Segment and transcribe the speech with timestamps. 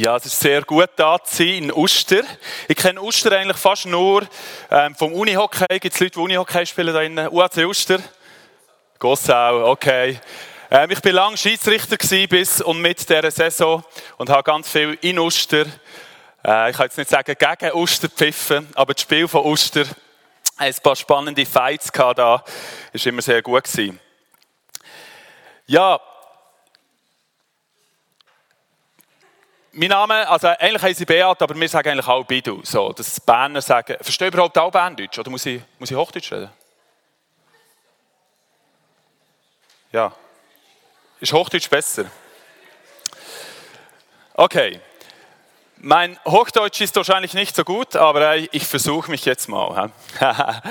[0.00, 2.22] Ja, es ist sehr gut da zu sein in Uster.
[2.68, 4.24] Ich kenne Uster eigentlich fast nur
[4.70, 5.80] ähm, vom Unihockey.
[5.80, 7.26] Gibt es Leute, die Unihockey spielen da innen?
[7.26, 7.98] UAC Uster?
[9.00, 10.20] Gossau, okay.
[10.70, 11.96] Ähm, ich bin lange Schiedsrichter
[12.28, 13.82] bis und mit dieser Saison
[14.18, 15.66] und habe ganz viel in Uster.
[16.46, 19.82] Äh, ich kann jetzt nicht sagen gegen Uster pfiffen, aber das Spiel von Uster,
[20.58, 22.44] ein paar spannende Fights gehabt da,
[22.92, 23.98] ist immer sehr gut gewesen.
[25.66, 26.00] Ja,
[29.78, 32.60] mein Name, also eigentlich heiße ich Beat, aber wir sagen eigentlich auch Bidu.
[32.64, 36.32] So, dass Berner sagen, verstehe ich überhaupt auch Berndeutsch oder muss ich, muss ich Hochdeutsch
[36.32, 36.50] reden?
[39.92, 40.12] Ja.
[41.20, 42.06] Ist Hochdeutsch besser?
[44.34, 44.80] Okay.
[45.76, 49.92] Mein Hochdeutsch ist wahrscheinlich nicht so gut, aber ich versuche mich jetzt mal.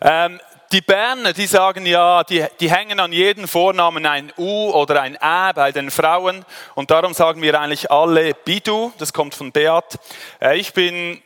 [0.00, 0.40] ähm,
[0.72, 5.16] die Berner, die sagen ja, die, die hängen an jedem Vornamen ein U oder ein
[5.16, 6.44] Ä bei den Frauen
[6.74, 9.98] und darum sagen wir eigentlich alle Bidu, das kommt von Beat.
[10.40, 11.22] Äh, ich bin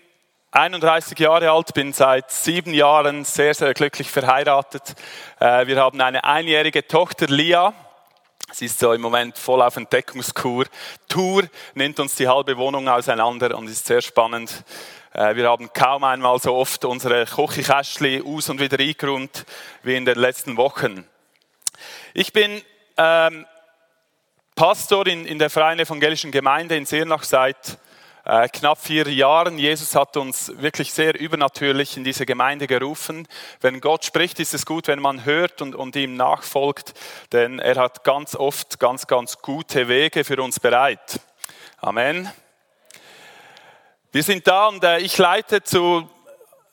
[0.53, 4.95] 31 Jahre alt, bin seit sieben Jahren sehr, sehr glücklich verheiratet.
[5.38, 7.73] Äh, wir haben eine einjährige Tochter, Lia.
[8.52, 10.65] Sie ist so im Moment voll auf Entdeckungskur.
[11.09, 11.45] Tour
[11.75, 14.65] nimmt uns die halbe Wohnung auseinander und ist sehr spannend.
[15.13, 19.45] Äh, wir haben kaum einmal so oft unsere Küchenkästchen aus und wieder eingeräumt
[19.83, 21.05] wie in den letzten Wochen.
[22.15, 22.63] Ich bin
[22.97, 23.47] ähm,
[24.55, 27.79] Pastor in, in der Freien Evangelischen Gemeinde in Seernach seit
[28.25, 29.59] äh, knapp vier Jahren.
[29.59, 33.27] Jesus hat uns wirklich sehr übernatürlich in diese Gemeinde gerufen.
[33.61, 36.95] Wenn Gott spricht, ist es gut, wenn man hört und, und ihm nachfolgt,
[37.33, 41.21] denn er hat ganz oft ganz, ganz gute Wege für uns bereit.
[41.79, 42.31] Amen.
[44.13, 46.11] Wir sind da und äh, ich leite zu,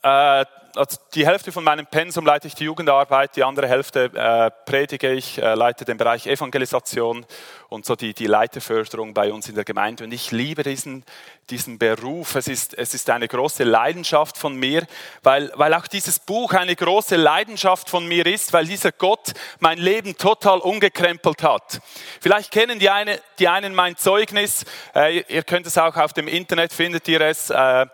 [0.02, 0.44] äh,
[0.78, 5.12] also die Hälfte von meinem Pensum leite ich die Jugendarbeit, die andere Hälfte äh, predige
[5.12, 7.26] ich, äh, leite den Bereich Evangelisation
[7.68, 10.04] und so die, die Leiterförderung bei uns in der Gemeinde.
[10.04, 11.04] Und ich liebe diesen,
[11.50, 12.36] diesen Beruf.
[12.36, 14.86] Es ist, es ist eine große Leidenschaft von mir,
[15.22, 19.78] weil, weil auch dieses Buch eine große Leidenschaft von mir ist, weil dieser Gott mein
[19.78, 21.80] Leben total umgekrempelt hat.
[22.20, 24.64] Vielleicht kennen die, eine, die einen mein Zeugnis.
[24.94, 27.50] Äh, ihr könnt es auch auf dem Internet, findet ihr es.
[27.50, 27.86] Äh,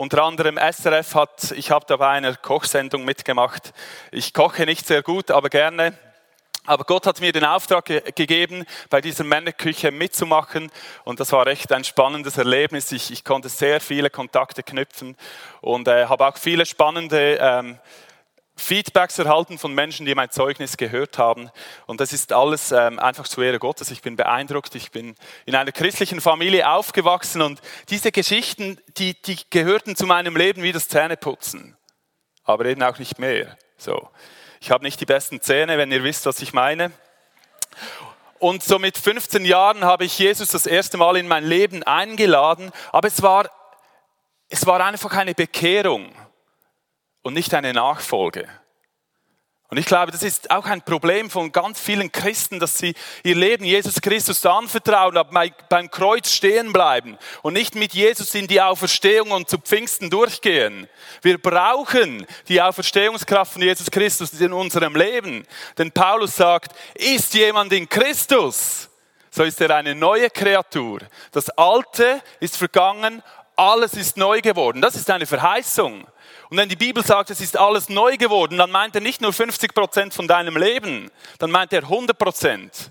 [0.00, 3.74] unter anderem SRF hat, ich habe dabei eine Kochsendung mitgemacht.
[4.10, 5.92] Ich koche nicht sehr gut, aber gerne.
[6.64, 10.72] Aber Gott hat mir den Auftrag ge gegeben, bei dieser Männerküche mitzumachen.
[11.04, 12.90] Und das war echt ein spannendes Erlebnis.
[12.92, 15.18] Ich, ich konnte sehr viele Kontakte knüpfen
[15.60, 17.78] und äh, habe auch viele spannende ähm,
[18.60, 21.50] Feedbacks erhalten von Menschen, die mein Zeugnis gehört haben.
[21.86, 23.90] Und das ist alles ähm, einfach zu Ehre Gottes.
[23.90, 24.74] Ich bin beeindruckt.
[24.74, 25.16] Ich bin
[25.46, 30.72] in einer christlichen Familie aufgewachsen und diese Geschichten, die, die gehörten zu meinem Leben wie
[30.72, 31.76] das Zähneputzen.
[32.44, 33.56] Aber eben auch nicht mehr.
[33.76, 34.08] So.
[34.60, 36.92] Ich habe nicht die besten Zähne, wenn ihr wisst, was ich meine.
[38.38, 42.72] Und so mit 15 Jahren habe ich Jesus das erste Mal in mein Leben eingeladen,
[42.90, 43.50] aber es war,
[44.48, 46.12] es war einfach eine Bekehrung
[47.22, 48.48] und nicht eine Nachfolge.
[49.70, 52.92] Und ich glaube, das ist auch ein Problem von ganz vielen Christen, dass sie
[53.22, 58.48] ihr Leben Jesus Christus anvertrauen, aber beim Kreuz stehen bleiben und nicht mit Jesus in
[58.48, 60.88] die Auferstehung und zu Pfingsten durchgehen.
[61.22, 65.46] Wir brauchen die Auferstehungskraft von Jesus Christus in unserem Leben.
[65.78, 68.88] Denn Paulus sagt, ist jemand in Christus,
[69.30, 70.98] so ist er eine neue Kreatur.
[71.30, 73.22] Das Alte ist vergangen,
[73.60, 74.80] alles ist neu geworden.
[74.80, 76.06] Das ist eine Verheißung.
[76.48, 79.34] Und wenn die Bibel sagt, es ist alles neu geworden, dann meint er nicht nur
[79.34, 82.90] 50 Prozent von deinem Leben, dann meint er 100 Prozent.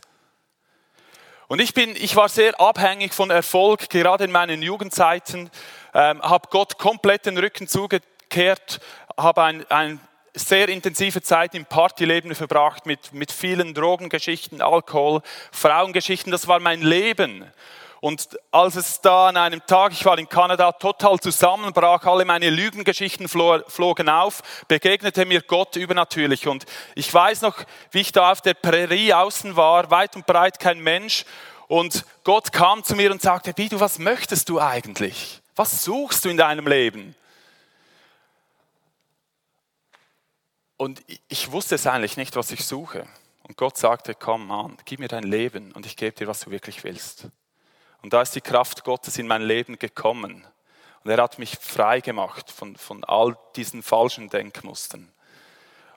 [1.48, 5.50] Und ich bin, ich war sehr abhängig von Erfolg, gerade in meinen Jugendzeiten,
[5.96, 8.80] ähm, habe Gott komplett den Rücken zugekehrt,
[9.18, 10.00] habe ein, ein
[10.36, 16.32] sehr intensive Zeit im Partyleben verbracht mit, mit vielen Drogengeschichten, Alkohol, Frauengeschichten.
[16.32, 17.52] Das war mein Leben.
[18.02, 22.50] Und als es da an einem Tag, ich war in Kanada, total zusammenbrach, alle meine
[22.50, 26.48] Lügengeschichten flogen auf, begegnete mir Gott übernatürlich.
[26.48, 26.66] Und
[26.96, 27.58] ich weiß noch,
[27.92, 31.26] wie ich da auf der Prärie außen war, weit und breit kein Mensch.
[31.68, 35.42] Und Gott kam zu mir und sagte, Bidu, was möchtest du eigentlich?
[35.56, 37.16] Was suchst du in deinem Leben?
[40.78, 43.06] Und ich wusste es eigentlich nicht, was ich suche.
[43.44, 46.52] Und Gott sagte, komm, Mann, gib mir dein Leben und ich gebe dir, was du
[46.52, 47.28] wirklich willst.
[48.02, 50.46] Und da ist die Kraft Gottes in mein Leben gekommen.
[51.04, 55.12] Und er hat mich frei gemacht von, von all diesen falschen Denkmustern.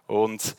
[0.06, 0.56] Und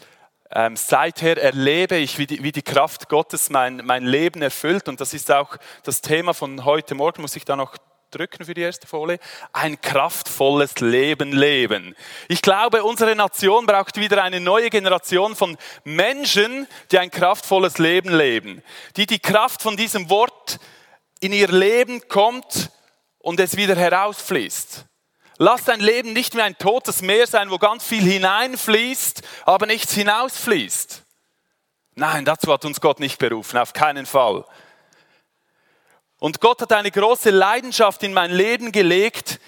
[0.51, 4.87] ähm, seither erlebe ich, wie die, wie die Kraft Gottes mein, mein Leben erfüllt.
[4.87, 7.77] Und das ist auch das Thema von heute Morgen, muss ich da noch
[8.11, 9.19] drücken für die erste Folie.
[9.51, 11.95] Ein kraftvolles Leben leben.
[12.27, 18.13] Ich glaube, unsere Nation braucht wieder eine neue Generation von Menschen, die ein kraftvolles Leben
[18.13, 18.61] leben.
[18.95, 20.59] Die die Kraft von diesem Wort
[21.23, 22.69] in ihr Leben kommt
[23.19, 24.85] und es wieder herausfließt.
[25.37, 29.93] Lass dein Leben nicht mehr ein totes Meer sein, wo ganz viel hineinfließt, aber nichts
[29.93, 31.03] hinausfließt.
[31.95, 34.45] Nein, dazu hat uns Gott nicht berufen, auf keinen Fall.
[36.19, 39.39] Und Gott hat eine große Leidenschaft in mein Leben gelegt,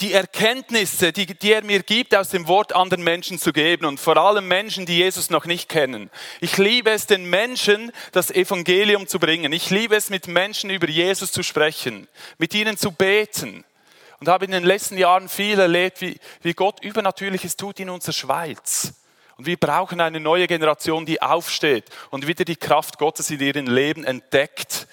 [0.00, 4.00] die Erkenntnisse, die, die, er mir gibt, aus dem Wort anderen Menschen zu geben und
[4.00, 6.10] vor allem Menschen, die Jesus noch nicht kennen.
[6.40, 9.52] Ich liebe es, den Menschen das Evangelium zu bringen.
[9.52, 12.08] Ich liebe es, mit Menschen über Jesus zu sprechen,
[12.38, 13.64] mit ihnen zu beten.
[14.20, 18.12] Und habe in den letzten Jahren viel erlebt, wie, wie Gott Übernatürliches tut in unserer
[18.12, 18.92] Schweiz.
[19.36, 23.66] Und wir brauchen eine neue Generation, die aufsteht und wieder die Kraft Gottes in ihrem
[23.66, 24.86] Leben entdeckt.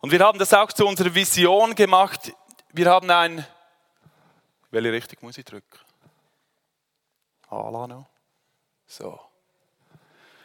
[0.00, 2.32] Und wir haben das auch zu unserer Vision gemacht.
[2.74, 3.46] Wir haben ein
[4.74, 5.78] welche Richtung muss ich drücken?
[7.48, 8.06] Alano.
[8.86, 9.20] So.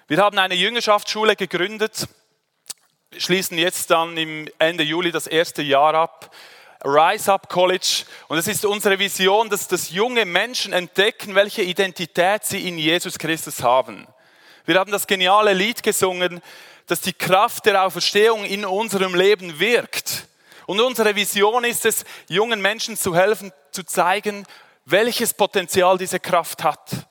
[0.07, 2.07] Wir haben eine Jüngerschaftsschule gegründet,
[3.17, 6.33] schließen jetzt dann im Ende Juli das erste Jahr ab.
[6.85, 8.05] Rise Up College.
[8.27, 13.17] Und es ist unsere Vision, dass das junge Menschen entdecken, welche Identität sie in Jesus
[13.17, 14.07] Christus haben.
[14.65, 16.39] Wir haben das geniale Lied gesungen,
[16.85, 20.28] dass die Kraft der Auferstehung in unserem Leben wirkt.
[20.69, 24.45] Und unsere Vision ist es, jungen Menschen zu helfen, zu zeigen,
[24.85, 27.07] welches Potenzial diese Kraft hat.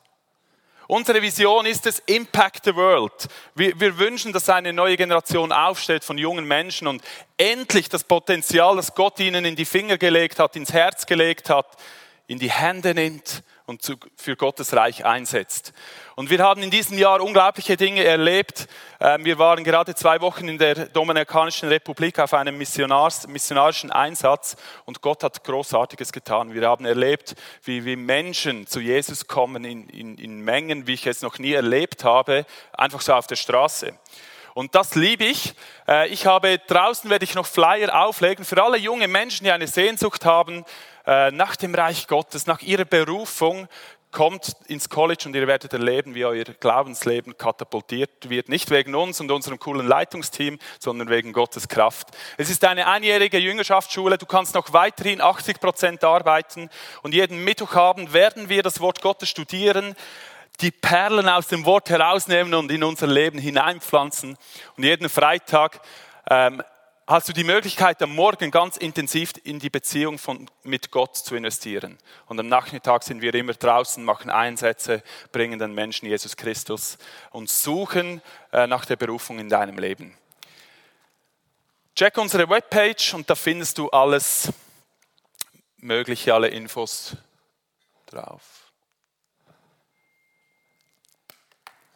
[0.87, 3.27] Unsere Vision ist es, Impact the World.
[3.57, 7.03] Wir, wir, wünschen, dass eine neue Generation aufsteht von jungen Menschen und
[7.37, 11.67] endlich das Potenzial, das Gott ihnen in die Finger gelegt hat, ins Herz gelegt hat,
[12.29, 15.75] in die Hände nimmt und zu, für Gottes Reich einsetzt.
[16.17, 18.67] Und wir haben in diesem Jahr unglaubliche Dinge erlebt.
[18.99, 24.57] Ähm, wir waren gerade zwei Wochen in der Dominikanischen Republik auf einem Missionars, missionarischen Einsatz
[24.87, 26.55] und Gott hat Großartiges getan.
[26.55, 31.07] Wir haben erlebt, wie, wie Menschen zu Jesus kommen in, in, in Mengen, wie ich
[31.07, 33.93] es noch nie erlebt habe, einfach so auf der Straße.
[34.55, 35.55] Und das liebe ich.
[35.87, 39.67] Äh, ich habe draußen werde ich noch Flyer auflegen für alle junge Menschen, die eine
[39.67, 40.65] Sehnsucht haben
[41.09, 43.67] nach dem Reich Gottes, nach ihrer Berufung,
[44.11, 48.49] kommt ins College und ihr werdet erleben, wie euer Glaubensleben katapultiert wird.
[48.49, 52.09] Nicht wegen uns und unserem coolen Leitungsteam, sondern wegen Gottes Kraft.
[52.37, 54.19] Es ist eine einjährige Jüngerschaftsschule.
[54.19, 56.71] Du kannst noch weiterhin 80 Prozent arbeiten.
[57.03, 59.95] Und jeden Mittwochabend werden wir das Wort Gottes studieren,
[60.61, 64.37] die Perlen aus dem Wort herausnehmen und in unser Leben hineinpflanzen.
[64.77, 65.81] Und jeden Freitag
[66.31, 66.63] ähm,
[67.09, 71.37] hast du die Möglichkeit, am Morgen ganz intensiv in die Beziehung von, mit Gott zu
[71.37, 71.97] investieren.
[72.27, 75.03] Und am Nachmittag sind wir immer draußen, machen Einsätze,
[75.33, 76.99] bringen den Menschen Jesus Christus
[77.31, 78.21] und suchen
[78.53, 80.19] äh, nach der Berufung in deinem Leben.
[81.97, 84.53] Check unsere Webpage und da findest du alles
[85.79, 87.17] Mögliche, alle Infos
[88.05, 88.71] drauf.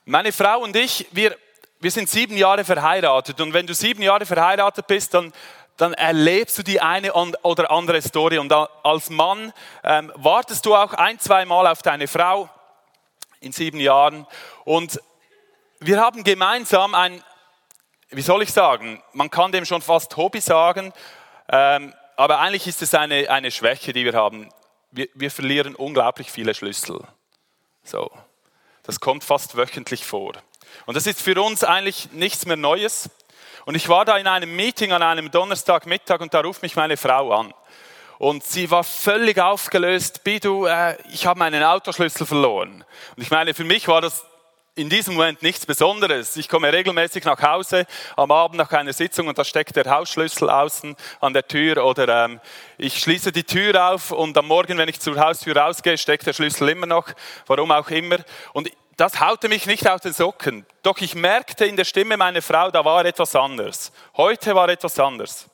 [0.06, 1.36] Meine Frau und ich, wir
[1.82, 5.32] wir sind sieben Jahre verheiratet und wenn du sieben Jahre verheiratet bist, dann,
[5.76, 9.52] dann erlebst du die eine oder andere Story und als Mann
[9.82, 12.49] ähm, wartest du auch ein, zwei Mal auf deine Frau
[13.40, 14.29] in sieben Jahren
[14.64, 15.00] und
[15.81, 17.20] wir haben gemeinsam ein,
[18.11, 20.93] wie soll ich sagen, man kann dem schon fast Hobby sagen,
[21.49, 24.50] ähm, aber eigentlich ist es eine, eine Schwäche, die wir haben.
[24.93, 27.00] Wir, wir verlieren unglaublich viele Schlüssel.
[27.82, 28.08] So,
[28.84, 30.34] das kommt fast wöchentlich vor.
[30.86, 33.10] Und das ist für uns eigentlich nichts mehr Neues.
[33.64, 36.96] Und ich war da in einem Meeting an einem Donnerstagmittag und da ruft mich meine
[36.96, 37.55] Frau an.
[38.19, 40.22] Und sie war völlig aufgelöst.
[40.24, 42.84] Bidu, äh, ich habe meinen Autoschlüssel verloren.
[43.17, 44.24] Und ich meine, für mich war das
[44.74, 46.36] in diesem Moment nichts Besonderes.
[46.36, 47.84] Ich komme regelmäßig nach Hause
[48.17, 52.24] am Abend nach einer Sitzung und da steckt der Hausschlüssel außen an der Tür oder
[52.24, 52.41] ähm,
[52.79, 56.32] ich schließe die Tür auf und am Morgen, wenn ich zur Haustür rausgehe, steckt der
[56.32, 57.08] Schlüssel immer noch,
[57.46, 58.19] warum auch immer.
[58.55, 60.67] Und das haute mich nicht aus den Socken.
[60.82, 63.93] Doch ich merkte in der Stimme meiner Frau, da war etwas anders.
[64.17, 65.49] Heute war etwas anders.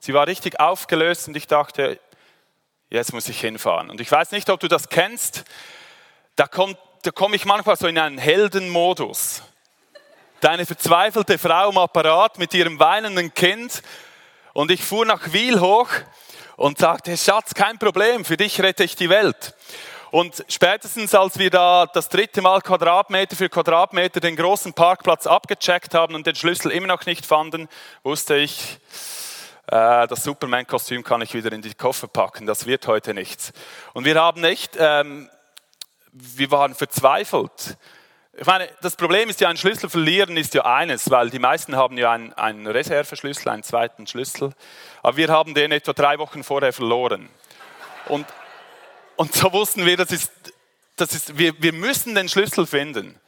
[0.00, 2.00] Sie war richtig aufgelöst und ich dachte,
[2.90, 3.88] jetzt muss ich hinfahren.
[3.88, 5.44] Und ich weiß nicht, ob du das kennst.
[6.34, 9.42] Da, kommt, da komme ich manchmal so in einen Heldenmodus.
[10.40, 13.80] Deine verzweifelte Frau am Apparat mit ihrem weinenden Kind.
[14.54, 15.88] Und ich fuhr nach Wiel hoch
[16.56, 19.54] und sagte, Schatz, kein Problem, für dich rette ich die Welt.
[20.12, 25.94] Und spätestens als wir da das dritte Mal Quadratmeter für Quadratmeter den großen Parkplatz abgecheckt
[25.94, 27.66] haben und den Schlüssel immer noch nicht fanden,
[28.02, 28.78] wusste ich,
[29.68, 33.54] äh, das Superman-Kostüm kann ich wieder in die Koffer packen, das wird heute nichts.
[33.94, 35.30] Und wir haben echt, ähm,
[36.12, 37.78] wir waren verzweifelt.
[38.34, 41.74] Ich meine, das Problem ist ja, ein Schlüssel verlieren ist ja eines, weil die meisten
[41.74, 44.52] haben ja einen, einen Reserveschlüssel, einen zweiten Schlüssel.
[45.02, 47.30] Aber wir haben den etwa drei Wochen vorher verloren.
[48.08, 48.26] Und
[49.16, 50.32] und so wussten wir, das ist,
[50.96, 53.18] das ist, wir, wir müssen den Schlüssel finden.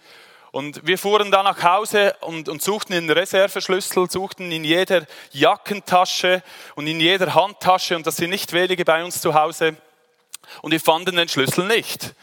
[0.51, 6.45] Und wir fuhren dann nach Hause und, und suchten den Reserveschlüssel, suchten in jeder Jackentasche
[6.77, 9.77] und in jeder Handtasche, und das sind nicht wenige bei uns zu Hause,
[10.63, 12.15] und wir fanden den Schlüssel nicht.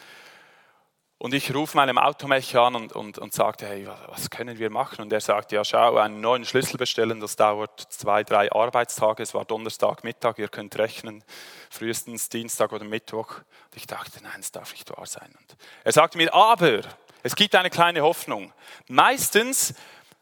[1.21, 5.01] Und ich rufe meinem Automech an und, und, und sagte, hey, was können wir machen?
[5.01, 9.21] Und er sagte, ja, schau, einen neuen Schlüssel bestellen, das dauert zwei, drei Arbeitstage.
[9.21, 11.23] Es war Donnerstag, Mittag, ihr könnt rechnen,
[11.69, 13.35] frühestens Dienstag oder Mittwoch.
[13.35, 15.31] Und ich dachte, nein, es darf nicht wahr sein.
[15.39, 16.81] Und er sagte mir, aber
[17.21, 18.51] es gibt eine kleine Hoffnung.
[18.87, 19.75] Meistens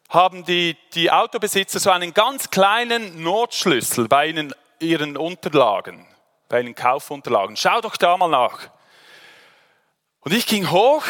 [0.10, 6.06] haben die, die Autobesitzer so einen ganz kleinen Notschlüssel bei ihnen, ihren Unterlagen,
[6.50, 7.56] bei ihren Kaufunterlagen.
[7.56, 8.70] Schau doch da mal nach.
[10.22, 11.04] Und ich ging hoch,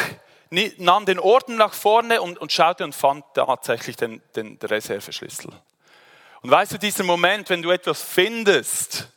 [0.77, 5.51] nahm den Orden nach vorne und, und schaute und fand tatsächlich den, den, Reserveschlüssel.
[6.41, 9.09] Und weißt du, dieser Moment, wenn du etwas findest,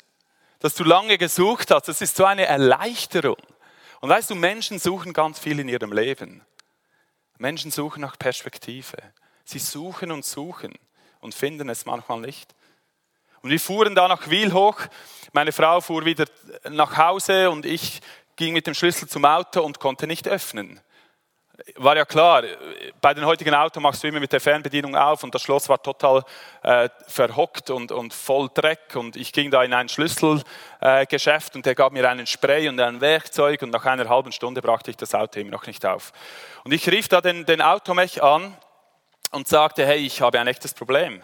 [0.61, 3.37] das du lange gesucht hast, das ist so eine Erleichterung.
[4.01, 6.45] Und weißt du, Menschen suchen ganz viel in ihrem Leben.
[7.39, 8.97] Menschen suchen nach Perspektive.
[9.45, 10.73] Sie suchen und suchen
[11.21, 12.55] und finden es manchmal nicht.
[13.43, 14.81] Und wir fuhren da nach Wiel hoch.
[15.33, 16.27] Meine Frau fuhr wieder
[16.69, 18.01] nach Hause und ich
[18.37, 20.81] ging mit dem Schlüssel zum Auto und konnte nicht öffnen.
[21.77, 22.43] War ja klar,
[23.01, 25.81] bei den heutigen Autos machst du immer mit der Fernbedienung auf und das Schloss war
[25.81, 26.25] total
[26.63, 28.97] äh, verhockt und, und voll Dreck.
[28.97, 32.81] Und ich ging da in ein Schlüsselgeschäft äh, und der gab mir einen Spray und
[32.81, 36.13] ein Werkzeug und nach einer halben Stunde brachte ich das Auto immer noch nicht auf.
[36.65, 38.57] Und ich rief da den, den Automech an
[39.31, 41.23] und sagte, hey, ich habe ein echtes Problem.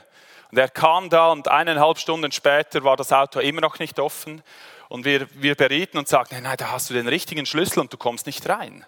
[0.51, 4.43] Und er kam da und eineinhalb Stunden später war das Auto immer noch nicht offen.
[4.89, 7.97] Und wir, wir berieten und sagten, nein, da hast du den richtigen Schlüssel und du
[7.97, 8.87] kommst nicht rein.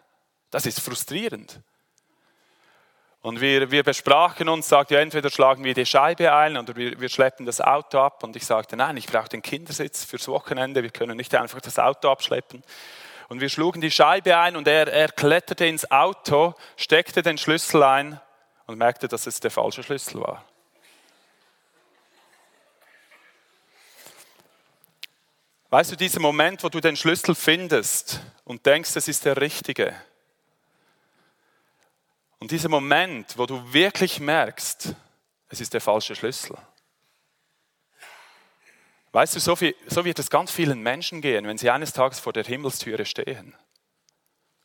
[0.50, 1.60] Das ist frustrierend.
[3.22, 6.98] Und wir, wir besprachen uns, sagten, ja, entweder schlagen wir die Scheibe ein oder wir,
[6.98, 8.24] wir schleppen das Auto ab.
[8.24, 11.78] Und ich sagte, nein, ich brauche den Kindersitz fürs Wochenende, wir können nicht einfach das
[11.78, 12.62] Auto abschleppen.
[13.28, 17.82] Und wir schlugen die Scheibe ein und er, er kletterte ins Auto, steckte den Schlüssel
[17.82, 18.20] ein
[18.66, 20.44] und merkte, dass es der falsche Schlüssel war.
[25.70, 29.94] Weißt du, dieser Moment, wo du den Schlüssel findest und denkst, es ist der richtige.
[32.40, 34.96] Und dieser Moment, wo du wirklich merkst,
[35.48, 36.58] es ist der falsche Schlüssel.
[39.12, 42.18] Weißt du, so, viel, so wird es ganz vielen Menschen gehen, wenn sie eines Tages
[42.18, 43.54] vor der Himmelstüre stehen.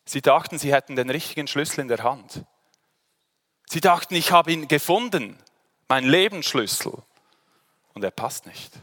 [0.06, 2.44] Sie dachten, sie hätten den richtigen Schlüssel in der Hand.
[3.68, 5.38] Sie dachten, ich habe ihn gefunden,
[5.88, 6.94] mein Lebensschlüssel.
[7.94, 8.74] Und er passt nicht.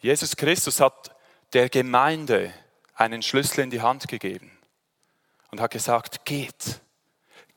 [0.00, 1.14] Jesus Christus hat
[1.52, 2.52] der Gemeinde
[2.94, 4.50] einen Schlüssel in die Hand gegeben
[5.50, 6.80] und hat gesagt, geht,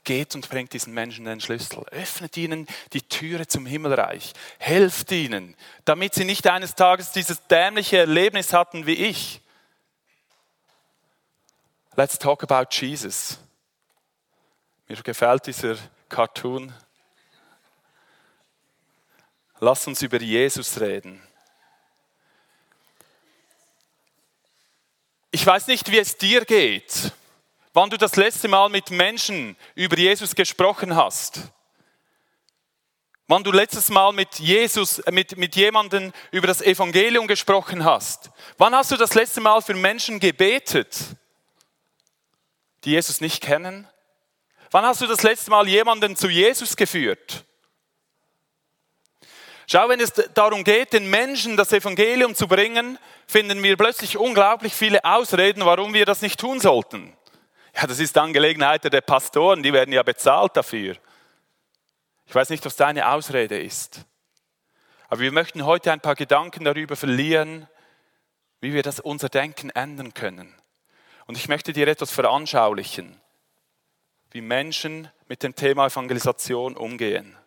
[0.04, 1.86] Geht und bringt diesen Menschen den Schlüssel.
[1.92, 4.34] Öffnet ihnen die Türe zum Himmelreich.
[4.60, 9.42] Helft ihnen, damit sie nicht eines Tages dieses dämliche Erlebnis hatten wie ich.
[11.96, 13.40] Let's talk about Jesus.
[14.90, 15.78] Mir gefällt dieser
[16.10, 16.74] Cartoon.
[19.62, 21.22] Lass uns über Jesus reden.
[25.34, 27.12] Ich weiß nicht, wie es dir geht
[27.74, 31.42] wann du das letzte Mal mit Menschen über Jesus gesprochen hast.
[33.28, 38.30] Wann du letztes Mal mit Jesus, mit, mit jemandem über das Evangelium gesprochen hast.
[38.58, 40.98] Wann hast du das letzte Mal für Menschen gebetet,
[42.84, 43.88] die Jesus nicht kennen?
[44.72, 47.46] Wann hast du das letzte Mal jemanden zu Jesus geführt?
[49.68, 54.74] Schau, wenn es darum geht, den Menschen das Evangelium zu bringen, finden wir plötzlich unglaublich
[54.74, 57.14] viele Ausreden, warum wir das nicht tun sollten.
[57.76, 60.96] Ja, das ist Angelegenheit der Pastoren, die werden ja bezahlt dafür.
[62.26, 64.02] Ich weiß nicht, was deine Ausrede ist.
[65.08, 67.68] Aber wir möchten heute ein paar Gedanken darüber verlieren,
[68.62, 70.56] wie wir das unser Denken ändern können.
[71.26, 73.20] Und ich möchte dir etwas veranschaulichen,
[74.32, 77.38] wie Menschen mit dem Thema Evangelisation umgehen.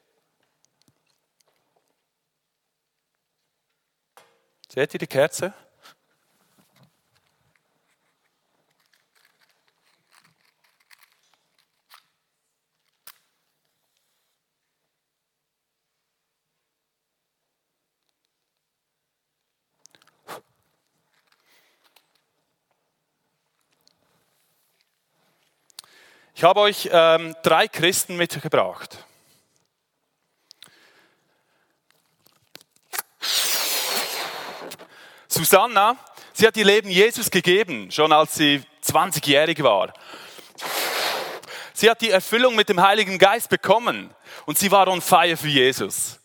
[4.76, 5.54] Seht ihr die Kerze?
[26.34, 29.06] Ich habe euch ähm, drei Christen mitgebracht.
[35.36, 35.98] Susanna,
[36.32, 39.92] sie hat ihr Leben Jesus gegeben, schon als sie 20-jährig war.
[41.74, 44.14] Sie hat die Erfüllung mit dem Heiligen Geist bekommen
[44.46, 46.18] und sie war on fire für Jesus.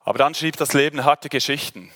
[0.00, 1.92] Aber dann schrieb das Leben harte Geschichten.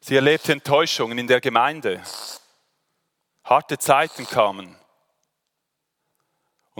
[0.00, 2.02] Sie erlebte Enttäuschungen in der Gemeinde
[3.44, 4.74] harte Zeiten kamen.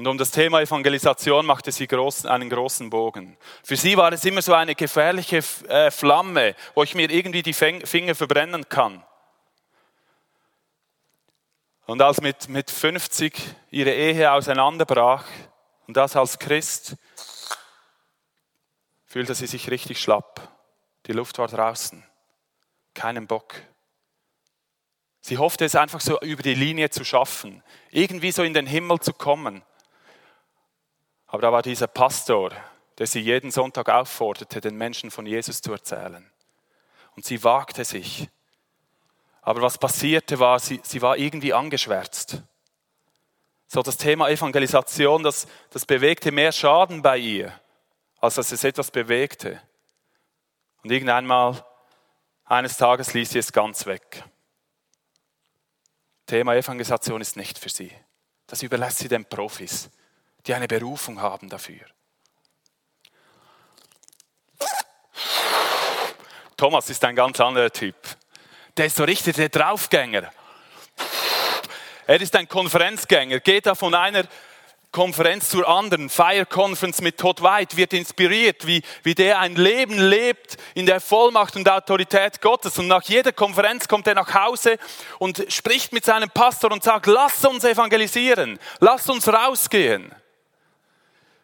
[0.00, 3.36] Und um das Thema Evangelisation machte sie großen, einen großen Bogen.
[3.62, 7.52] Für sie war es immer so eine gefährliche äh, Flamme, wo ich mir irgendwie die
[7.52, 9.04] Finger verbrennen kann.
[11.84, 13.34] Und als mit, mit 50
[13.70, 15.26] ihre Ehe auseinanderbrach,
[15.86, 16.96] und das als Christ,
[19.04, 20.48] fühlte sie sich richtig schlapp.
[21.08, 22.02] Die Luft war draußen.
[22.94, 23.52] Keinen Bock.
[25.20, 28.98] Sie hoffte es einfach so über die Linie zu schaffen, irgendwie so in den Himmel
[29.00, 29.62] zu kommen.
[31.30, 32.50] Aber da war dieser Pastor,
[32.98, 36.28] der sie jeden Sonntag aufforderte, den Menschen von Jesus zu erzählen.
[37.14, 38.28] Und sie wagte sich.
[39.40, 42.42] Aber was passierte war, sie, sie war irgendwie angeschwärzt.
[43.68, 47.52] So das Thema Evangelisation, das, das bewegte mehr Schaden bei ihr,
[48.18, 49.62] als dass es etwas bewegte.
[50.82, 51.64] Und irgendeinmal,
[52.44, 54.24] eines Tages ließ sie es ganz weg.
[56.26, 57.92] Thema Evangelisation ist nicht für sie.
[58.48, 59.90] Das überlässt sie den Profis,
[60.46, 61.86] die eine Berufung haben dafür.
[66.56, 67.96] Thomas ist ein ganz anderer Typ.
[68.76, 70.30] Der ist so richtig der Draufgänger.
[72.06, 74.24] Er ist ein Konferenzgänger, geht da von einer
[74.92, 79.96] Konferenz zur anderen, Fire Conference mit Todd White, wird inspiriert, wie, wie der ein Leben
[79.96, 82.76] lebt in der Vollmacht und Autorität Gottes.
[82.78, 84.78] Und nach jeder Konferenz kommt er nach Hause
[85.20, 90.12] und spricht mit seinem Pastor und sagt, lass uns evangelisieren, lass uns rausgehen.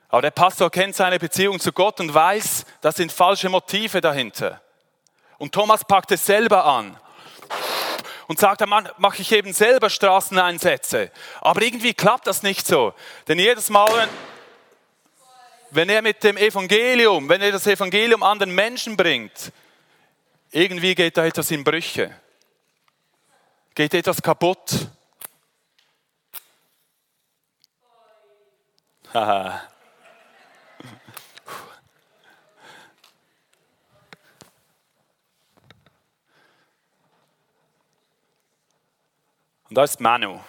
[0.09, 4.61] Aber der Pastor kennt seine Beziehung zu Gott und weiß, das sind falsche Motive dahinter.
[5.39, 6.97] Und Thomas packt es selber an
[8.29, 11.11] und sagt, dann mache ich eben selber Straßeneinsätze.
[11.41, 12.95] Aber irgendwie klappt das nicht so.
[13.29, 14.09] Denn jedes Mal, wenn,
[15.71, 19.53] wenn er mit dem Evangelium, wenn er das Evangelium an den Menschen bringt,
[20.51, 22.15] irgendwie geht da etwas in Brüche.
[23.75, 24.89] Geht etwas kaputt.
[29.13, 29.76] Haha.
[39.69, 40.41] Und da ist Manu.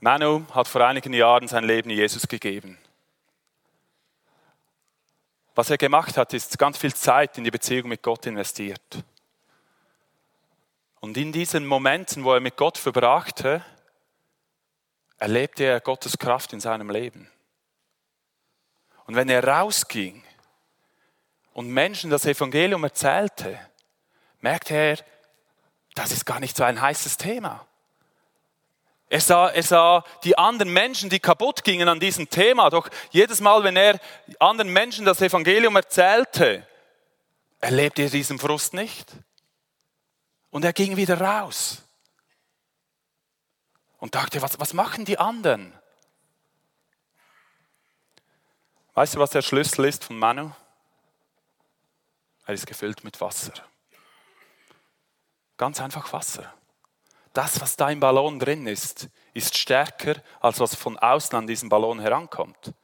[0.00, 2.78] Manu hat vor einigen Jahren sein Leben Jesus gegeben.
[5.54, 9.04] Was er gemacht hat, ist ganz viel Zeit in die Beziehung mit Gott investiert.
[11.00, 13.62] Und in diesen Momenten, wo er mit Gott verbrachte,
[15.18, 17.30] erlebte er Gottes Kraft in seinem Leben.
[19.04, 20.24] Und wenn er rausging
[21.52, 23.58] und Menschen das Evangelium erzählte,
[24.40, 24.98] merkte er,
[25.94, 27.66] das ist gar nicht so ein heißes Thema.
[29.08, 32.70] Er sah, er sah die anderen Menschen, die kaputt gingen an diesem Thema.
[32.70, 34.00] Doch jedes Mal, wenn er
[34.38, 36.66] anderen Menschen das Evangelium erzählte,
[37.60, 39.12] erlebte er diesen Frust nicht.
[40.50, 41.82] Und er ging wieder raus
[43.98, 45.72] und dachte, was, was machen die anderen?
[48.94, 50.52] Weißt du, was der Schlüssel ist von Manu?
[52.46, 53.52] Er ist gefüllt mit Wasser.
[55.56, 56.52] Ganz einfach Wasser.
[57.32, 61.68] Das, was da im Ballon drin ist, ist stärker, als was von außen an diesen
[61.68, 62.74] Ballon herankommt.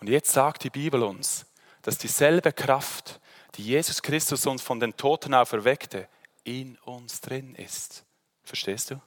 [0.00, 1.46] Und jetzt sagt die Bibel uns,
[1.80, 3.20] dass dieselbe Kraft,
[3.54, 6.08] die Jesus Christus uns von den Toten auferweckte,
[6.44, 8.04] in uns drin ist.
[8.42, 9.00] Verstehst du?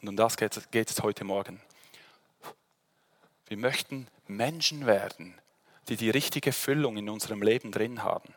[0.00, 1.60] Und um das geht, geht es heute Morgen.
[3.46, 5.40] Wir möchten Menschen werden,
[5.88, 8.34] die die richtige Füllung in unserem Leben drin haben.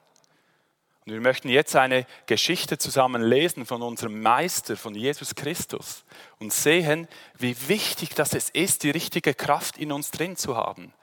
[1.05, 6.05] Und wir möchten jetzt eine Geschichte zusammen lesen von unserem Meister, von Jesus Christus
[6.37, 10.93] und sehen, wie wichtig das es ist, die richtige Kraft in uns drin zu haben,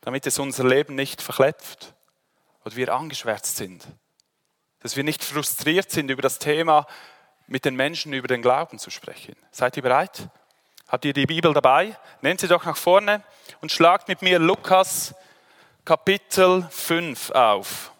[0.00, 1.94] damit es unser Leben nicht verklepft
[2.64, 3.84] oder wir angeschwärzt sind,
[4.78, 6.86] dass wir nicht frustriert sind über das Thema,
[7.48, 9.34] mit den Menschen über den Glauben zu sprechen.
[9.50, 10.28] Seid ihr bereit?
[10.86, 11.98] Habt ihr die Bibel dabei?
[12.20, 13.24] Nehmt sie doch nach vorne
[13.60, 15.14] und schlagt mit mir Lukas
[15.84, 17.92] Kapitel 5 auf.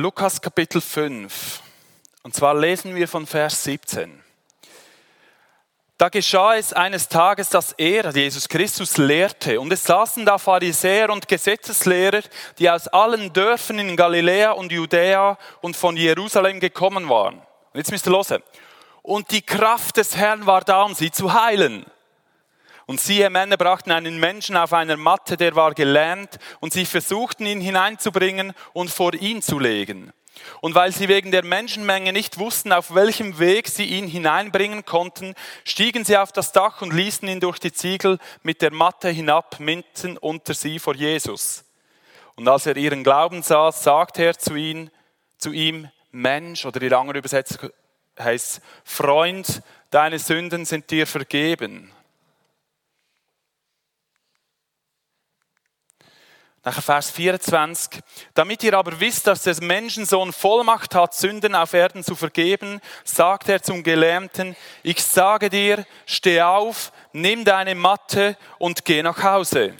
[0.00, 1.60] Lukas Kapitel 5.
[2.22, 4.22] Und zwar lesen wir von Vers 17.
[5.98, 9.60] Da geschah es eines Tages, dass er, Jesus Christus, lehrte.
[9.60, 12.22] Und es saßen da Pharisäer und Gesetzeslehrer,
[12.58, 17.34] die aus allen Dörfern in Galiläa und Judäa und von Jerusalem gekommen waren.
[17.34, 18.42] Und jetzt müsst ihr hören.
[19.02, 21.84] Und die Kraft des Herrn war da, um sie zu heilen.
[22.90, 27.46] Und siehe, Männer brachten einen Menschen auf einer Matte, der war gelähmt, und sie versuchten
[27.46, 30.12] ihn hineinzubringen und vor ihn zu legen.
[30.60, 35.34] Und weil sie wegen der Menschenmenge nicht wussten, auf welchem Weg sie ihn hineinbringen konnten,
[35.64, 39.60] stiegen sie auf das Dach und ließen ihn durch die Ziegel mit der Matte hinab,
[39.60, 41.64] mitten unter sie vor Jesus.
[42.34, 44.90] Und als er ihren Glauben sah, sagte er zu, ihn,
[45.38, 47.70] zu ihm, Mensch, oder die andere Übersetzung
[48.18, 51.92] heißt, Freund, deine Sünden sind dir vergeben.
[56.62, 58.02] Nachher Vers 24.
[58.34, 63.48] Damit ihr aber wisst, dass der Menschensohn Vollmacht hat, Sünden auf Erden zu vergeben, sagt
[63.48, 69.74] er zum Gelähmten, ich sage dir, steh auf, nimm deine Matte und geh nach Hause.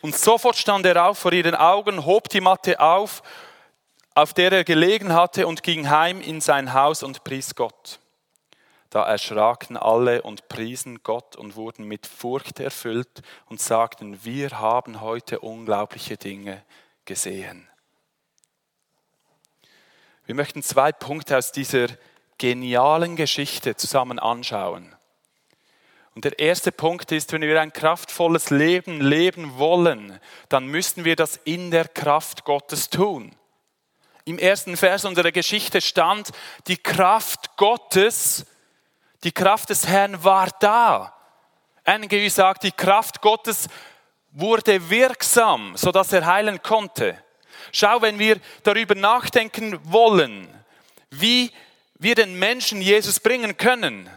[0.00, 3.22] Und sofort stand er auf vor ihren Augen, hob die Matte auf,
[4.14, 8.00] auf der er gelegen hatte und ging heim in sein Haus und pries Gott.
[8.92, 15.00] Da erschraken alle und priesen Gott und wurden mit Furcht erfüllt und sagten, wir haben
[15.00, 16.62] heute unglaubliche Dinge
[17.06, 17.66] gesehen.
[20.26, 21.86] Wir möchten zwei Punkte aus dieser
[22.36, 24.94] genialen Geschichte zusammen anschauen.
[26.14, 31.16] Und der erste Punkt ist, wenn wir ein kraftvolles Leben leben wollen, dann müssen wir
[31.16, 33.34] das in der Kraft Gottes tun.
[34.26, 36.28] Im ersten Vers unserer Geschichte stand,
[36.66, 38.44] die Kraft Gottes
[39.24, 41.14] die Kraft des Herrn war da.
[41.86, 43.68] NGÜ sagt, die Kraft Gottes
[44.30, 47.22] wurde wirksam, sodass er heilen konnte.
[47.72, 50.48] Schau, wenn wir darüber nachdenken wollen,
[51.10, 51.52] wie
[51.94, 54.10] wir den Menschen Jesus bringen können,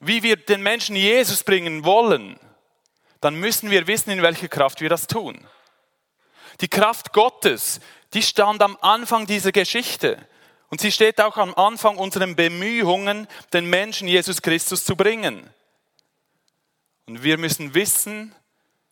[0.00, 2.38] wie wir den Menschen Jesus bringen wollen,
[3.20, 5.46] dann müssen wir wissen, in welcher Kraft wir das tun.
[6.60, 7.80] Die Kraft Gottes,
[8.12, 10.26] die stand am Anfang dieser Geschichte.
[10.70, 15.52] Und sie steht auch am Anfang unserer Bemühungen, den Menschen Jesus Christus zu bringen.
[17.06, 18.34] Und wir müssen wissen,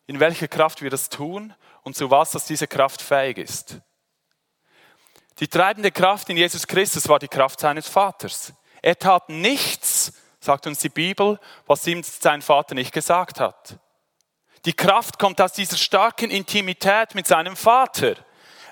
[0.05, 3.77] in welcher Kraft wir das tun und zu was dass diese Kraft fähig ist.
[5.39, 8.51] Die treibende Kraft in Jesus Christus war die Kraft seines Vaters.
[8.81, 10.11] Er tat nichts,
[10.41, 13.79] sagt uns die Bibel, was ihm sein Vater nicht gesagt hat.
[14.65, 18.15] Die Kraft kommt aus dieser starken Intimität mit seinem Vater.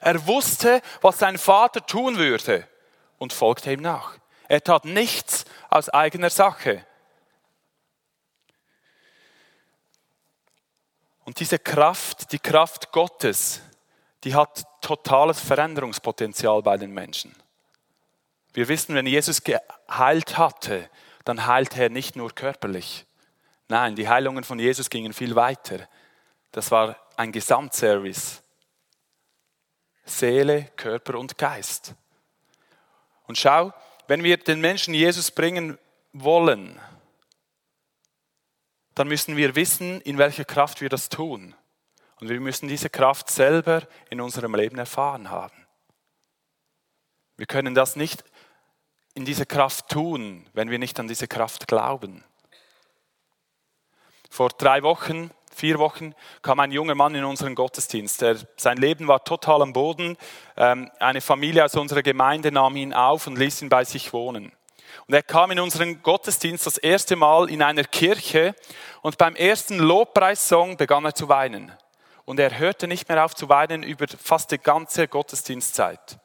[0.02, 2.68] Er wusste, was sein Vater tun würde
[3.18, 4.18] und folgte ihm nach.
[4.48, 6.86] Er tat nichts aus eigener Sache.
[11.26, 13.62] Und diese Kraft, die Kraft Gottes,
[14.24, 17.36] die hat totales Veränderungspotenzial bei den Menschen.
[18.54, 20.90] Wir wissen, wenn Jesus geheilt hatte,
[21.26, 23.06] dann heilte er nicht nur körperlich.
[23.68, 25.88] Nein, die Heilungen von Jesus gingen viel weiter.
[26.54, 28.42] Das war ein Gesamtservice.
[30.06, 31.94] Seele, Körper und Geist.
[33.28, 33.74] Und schau,
[34.08, 35.78] wenn wir den Menschen Jesus bringen
[36.14, 36.80] wollen,
[38.96, 41.54] dann müssen wir wissen, in welcher Kraft wir das tun.
[42.20, 45.68] Und wir müssen diese Kraft selber in unserem Leben erfahren haben.
[47.36, 48.24] Wir können das nicht
[49.14, 52.24] in diese Kraft tun, wenn wir nicht an diese Kraft glauben.
[54.30, 58.22] Vor drei Wochen vier Wochen kam ein junger Mann in unseren Gottesdienst.
[58.22, 60.16] Der, sein Leben war total am Boden.
[60.56, 64.52] Ähm, eine Familie aus unserer Gemeinde nahm ihn auf und ließ ihn bei sich wohnen.
[65.08, 68.56] Und er kam in unseren Gottesdienst das erste Mal in einer Kirche
[69.02, 71.72] und beim ersten Lobpreissong begann er zu weinen.
[72.26, 76.20] Und er hörte nicht mehr auf zu weinen über fast die ganze Gottesdienstzeit.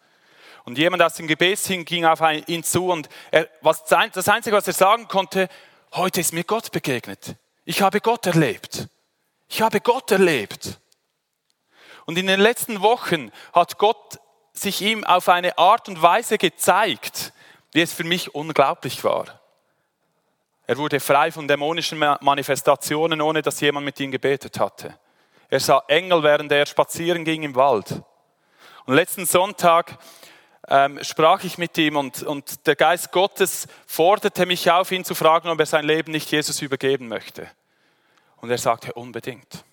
[0.64, 4.66] Und jemand aus dem Gebetsteam ging auf ihn zu und er, was, das Einzige, was
[4.66, 5.49] er sagen konnte,
[5.95, 7.37] heute ist mir Gott begegnet.
[7.64, 8.88] Ich habe Gott erlebt.
[9.54, 10.80] Ich habe Gott erlebt.
[12.06, 14.18] Und in den letzten Wochen hat Gott
[14.54, 17.34] sich ihm auf eine Art und Weise gezeigt,
[17.72, 19.42] wie es für mich unglaublich war.
[20.66, 24.98] Er wurde frei von dämonischen Manifestationen, ohne dass jemand mit ihm gebetet hatte.
[25.50, 28.02] Er sah Engel, während er spazieren ging im Wald.
[28.86, 29.98] Und letzten Sonntag
[30.66, 35.14] ähm, sprach ich mit ihm und, und der Geist Gottes forderte mich auf, ihn zu
[35.14, 37.50] fragen, ob er sein Leben nicht Jesus übergeben möchte.
[38.42, 39.64] Und er sagte, unbedingt.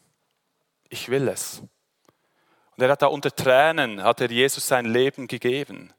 [0.89, 1.63] Ich will es.
[2.77, 5.91] Und er hat da unter Tränen, hat er Jesus sein Leben gegeben.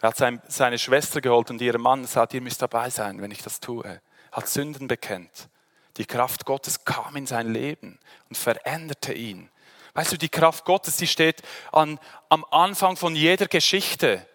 [0.00, 3.30] Er hat sein, seine Schwester geholt und ihrem Mann sagt, ihr müsst dabei sein, wenn
[3.30, 3.84] ich das tue.
[3.84, 4.00] Er
[4.32, 5.50] Hat Sünden bekennt.
[5.98, 9.50] Die Kraft Gottes kam in sein Leben und veränderte ihn.
[9.92, 14.26] Weißt du, die Kraft Gottes, die steht an, am Anfang von jeder Geschichte,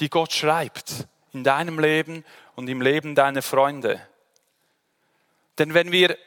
[0.00, 1.06] die Gott schreibt.
[1.32, 2.24] In deinem Leben
[2.56, 4.06] und im Leben deiner Freunde.
[5.58, 6.18] Denn wenn wir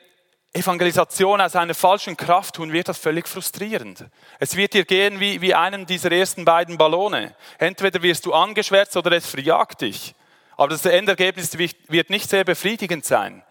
[0.56, 4.06] Evangelisation aus einer falschen Kraft tun, wird das völlig frustrierend.
[4.40, 7.36] Es wird dir gehen wie, wie einem dieser ersten beiden Ballone.
[7.58, 10.16] Entweder wirst du angeschwärzt oder es verjagt dich.
[10.56, 13.44] Aber das Endergebnis wird nicht sehr befriedigend sein.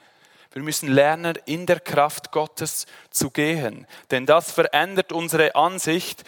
[0.53, 6.25] Wir müssen lernen, in der Kraft Gottes zu gehen, denn das verändert unsere Ansicht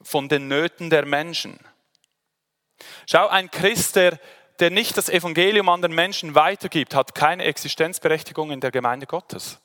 [0.00, 1.58] von den Nöten der Menschen.
[3.06, 4.18] Schau, ein Christ, der,
[4.58, 9.60] der nicht das Evangelium an den Menschen weitergibt, hat keine Existenzberechtigung in der Gemeinde Gottes.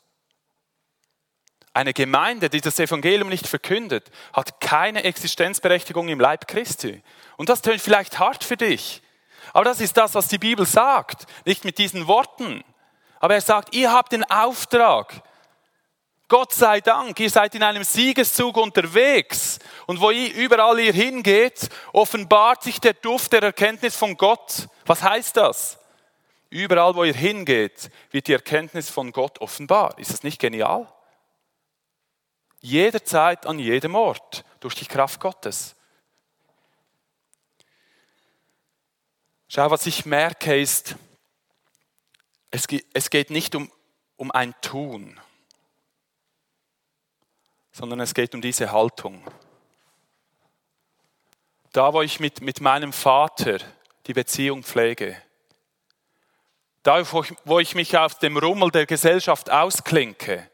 [1.80, 7.02] Eine Gemeinde, die das Evangelium nicht verkündet, hat keine Existenzberechtigung im Leib Christi.
[7.38, 9.02] Und das tönt vielleicht hart für dich.
[9.54, 11.26] Aber das ist das, was die Bibel sagt.
[11.46, 12.66] Nicht mit diesen Worten.
[13.22, 15.24] Aber er sagt, ihr habt den Auftrag.
[16.28, 19.60] Gott sei Dank, ihr seid in einem Siegeszug unterwegs.
[19.88, 24.68] Und wo ihr, überall ihr hingeht, offenbart sich der Duft der Erkenntnis von Gott.
[24.86, 25.80] Was heißt das?
[26.50, 29.98] Überall, wo ihr hingeht, wird die Erkenntnis von Gott offenbar.
[29.98, 30.90] Ist das nicht genial?
[32.62, 35.76] Jederzeit, an jedem Ort, durch die Kraft Gottes.
[39.48, 40.96] Schau, was ich merke ist,
[42.52, 43.72] es geht nicht um,
[44.18, 45.20] um ein Tun,
[47.72, 49.24] sondern es geht um diese Haltung.
[51.72, 53.60] Da, wo ich mit, mit meinem Vater
[54.08, 55.22] die Beziehung pflege,
[56.84, 60.50] da, wo ich mich auf dem Rummel der Gesellschaft ausklinke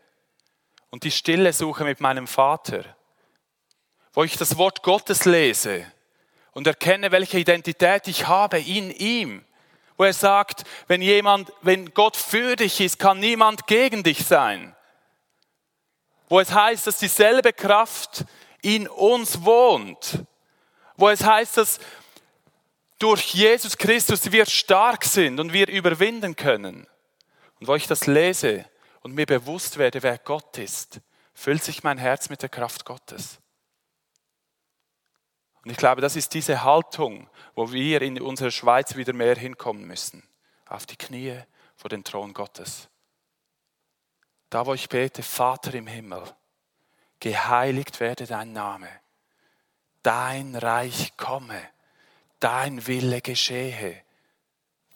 [0.96, 2.86] und die Stille suche mit meinem Vater,
[4.14, 5.86] wo ich das Wort Gottes lese
[6.54, 9.44] und erkenne, welche Identität ich habe in ihm.
[9.98, 14.74] Wo er sagt, wenn jemand, wenn Gott für dich ist, kann niemand gegen dich sein.
[16.30, 18.24] Wo es heißt, dass dieselbe Kraft
[18.62, 20.24] in uns wohnt.
[20.96, 21.80] Wo es heißt, dass
[23.00, 26.88] durch Jesus Christus wir stark sind und wir überwinden können.
[27.60, 28.64] Und wo ich das lese
[29.06, 31.00] und mir bewusst werde, wer Gott ist,
[31.36, 33.38] füllt sich mein Herz mit der Kraft Gottes.
[35.64, 39.86] Und ich glaube, das ist diese Haltung, wo wir in unserer Schweiz wieder mehr hinkommen
[39.86, 40.28] müssen.
[40.66, 41.40] Auf die Knie
[41.76, 42.90] vor den Thron Gottes.
[44.50, 46.24] Da, wo ich bete, Vater im Himmel,
[47.20, 48.90] geheiligt werde dein Name,
[50.02, 51.62] dein Reich komme,
[52.40, 54.04] dein Wille geschehe,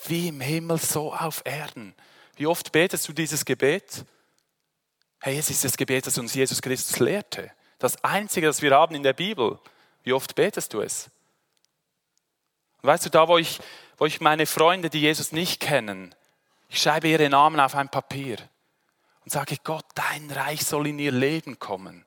[0.08, 1.94] wie im Himmel so auf Erden.
[2.40, 4.06] Wie oft betest du dieses Gebet?
[5.20, 7.52] Hey, es ist das Gebet, das uns Jesus Christus lehrte.
[7.80, 9.60] Das einzige, das wir haben in der Bibel.
[10.04, 11.10] Wie oft betest du es?
[12.82, 13.60] Weißt du, da wo ich,
[13.98, 16.16] wo ich meine Freunde, die Jesus nicht kennen,
[16.70, 18.38] ich schreibe ihre Namen auf ein Papier
[19.26, 22.06] und sage, Gott, dein Reich soll in ihr Leben kommen.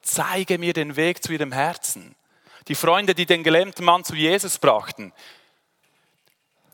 [0.00, 2.14] Zeige mir den Weg zu ihrem Herzen.
[2.68, 5.12] Die Freunde, die den gelähmten Mann zu Jesus brachten,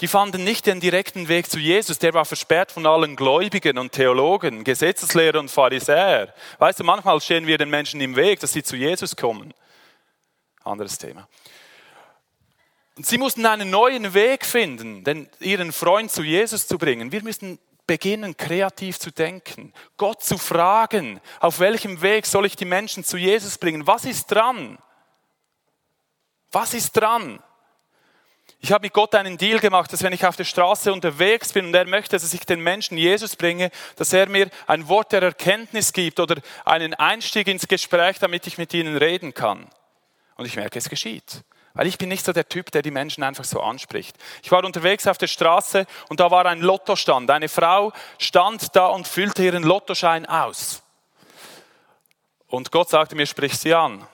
[0.01, 3.93] die fanden nicht den direkten Weg zu Jesus, der war versperrt von allen Gläubigen und
[3.93, 6.35] Theologen, Gesetzeslehrer und Pharisäer.
[6.59, 9.53] Weißt du, manchmal stehen wir den Menschen im Weg, dass sie zu Jesus kommen.
[10.65, 11.29] Anderes Thema.
[12.97, 17.13] Und sie mussten einen neuen Weg finden, denn ihren Freund zu Jesus zu bringen.
[17.13, 22.65] Wir müssen beginnen, kreativ zu denken, Gott zu fragen, auf welchem Weg soll ich die
[22.65, 23.87] Menschen zu Jesus bringen?
[23.87, 24.79] Was ist dran?
[26.53, 27.43] Was ist dran?
[28.63, 31.67] Ich habe mit Gott einen Deal gemacht, dass wenn ich auf der Straße unterwegs bin
[31.67, 35.23] und er möchte, dass ich den Menschen Jesus bringe, dass er mir ein Wort der
[35.23, 39.67] Erkenntnis gibt oder einen Einstieg ins Gespräch, damit ich mit ihnen reden kann.
[40.37, 41.43] Und ich merke, es geschieht.
[41.73, 44.17] Weil ich bin nicht so der Typ, der die Menschen einfach so anspricht.
[44.43, 47.31] Ich war unterwegs auf der Straße und da war ein Lottostand.
[47.31, 50.83] Eine Frau stand da und füllte ihren Lottoschein aus.
[52.47, 54.07] Und Gott sagte mir, sprich sie an.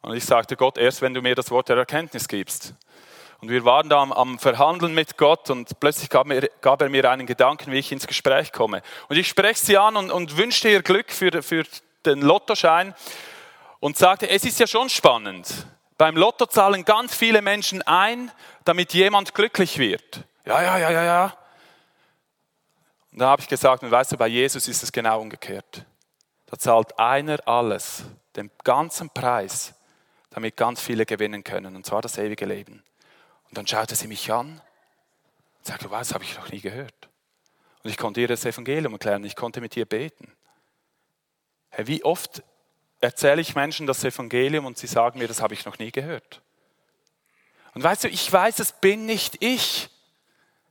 [0.00, 2.74] Und ich sagte, Gott, erst wenn du mir das Wort der Erkenntnis gibst.
[3.44, 6.88] Und wir waren da am, am Verhandeln mit Gott und plötzlich gab, mir, gab, er
[6.88, 8.80] mir einen Gedanken, wie ich ins Gespräch komme.
[9.10, 11.64] Und ich spreche sie an und, und wünschte ihr Glück für, für
[12.06, 12.94] den Lottoschein
[13.80, 15.66] und sagte, es ist ja schon spannend.
[15.98, 18.30] Beim Lotto zahlen ganz viele Menschen ein,
[18.64, 20.24] damit jemand glücklich wird.
[20.46, 21.36] Ja, ja, ja, ja, ja.
[23.12, 25.84] Und da habe ich gesagt, und weißt du, bei Jesus ist es genau umgekehrt.
[26.46, 28.04] Da zahlt einer alles,
[28.36, 29.74] den ganzen Preis,
[30.30, 32.82] damit ganz viele gewinnen können, und zwar das ewige Leben.
[33.48, 34.60] Und dann schaute sie mich an
[35.58, 37.08] und sagte, was habe ich noch nie gehört.
[37.82, 40.32] Und ich konnte ihr das Evangelium erklären, ich konnte mit ihr beten.
[41.70, 42.42] Hey, wie oft
[43.00, 46.40] erzähle ich Menschen das Evangelium und sie sagen mir, das habe ich noch nie gehört.
[47.74, 49.90] Und weißt du, ich weiß, es bin nicht ich.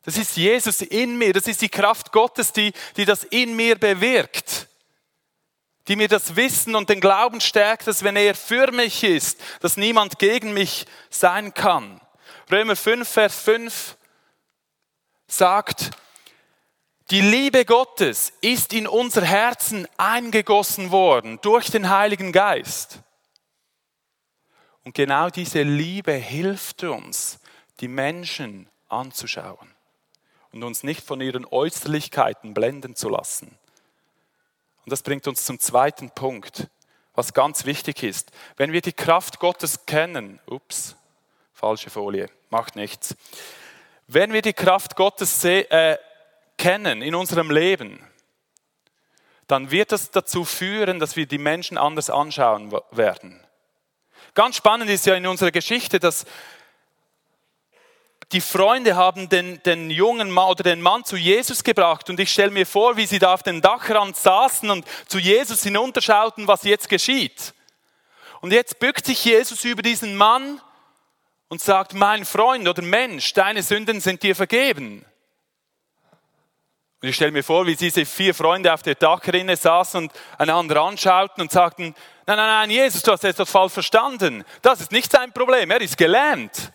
[0.03, 3.77] Das ist Jesus in mir, das ist die Kraft Gottes, die, die das in mir
[3.77, 4.67] bewirkt.
[5.87, 9.77] Die mir das Wissen und den Glauben stärkt, dass wenn er für mich ist, dass
[9.77, 11.99] niemand gegen mich sein kann.
[12.51, 13.97] Römer 5, Vers 5
[15.27, 15.91] sagt,
[17.09, 22.99] die Liebe Gottes ist in unser Herzen eingegossen worden durch den Heiligen Geist.
[24.83, 27.39] Und genau diese Liebe hilft uns,
[27.79, 29.73] die Menschen anzuschauen
[30.51, 33.57] und uns nicht von ihren Äußerlichkeiten blenden zu lassen,
[34.85, 36.67] Und das bringt uns zum zweiten Punkt,
[37.15, 38.31] was ganz wichtig ist.
[38.57, 40.95] Wenn wir die Kraft Gottes kennen, ups,
[41.63, 43.15] falsche Folie, macht nichts.
[44.07, 45.97] Wenn wir die Kraft Gottes äh,
[46.57, 48.05] kennen in unserem Leben,
[49.47, 53.41] dann wird das dazu führen, dass wir die Menschen anders anschauen werden.
[54.33, 56.25] Ganz spannend ist ja in unserer Geschichte, dass
[58.33, 62.33] die Freunde haben den, den jungen Mann oder den Mann zu Jesus gebracht und ich
[62.33, 66.63] stelle mir vor, wie sie da auf dem Dachrand saßen und zu Jesus hinunterschauten, was
[66.63, 67.53] jetzt geschieht.
[68.41, 70.59] Und jetzt bückt sich Jesus über diesen Mann
[71.53, 75.05] und sagt, mein Freund oder Mensch, deine Sünden sind dir vergeben.
[76.99, 80.81] Und ich stelle mir vor, wie diese vier Freunde auf der Dachrinne saßen und einander
[80.81, 81.93] anschauten und sagten,
[82.25, 84.43] nein, nein, nein, Jesus, du hast etwas falsch verstanden.
[84.63, 86.71] Das ist nicht sein Problem, er ist gelähmt.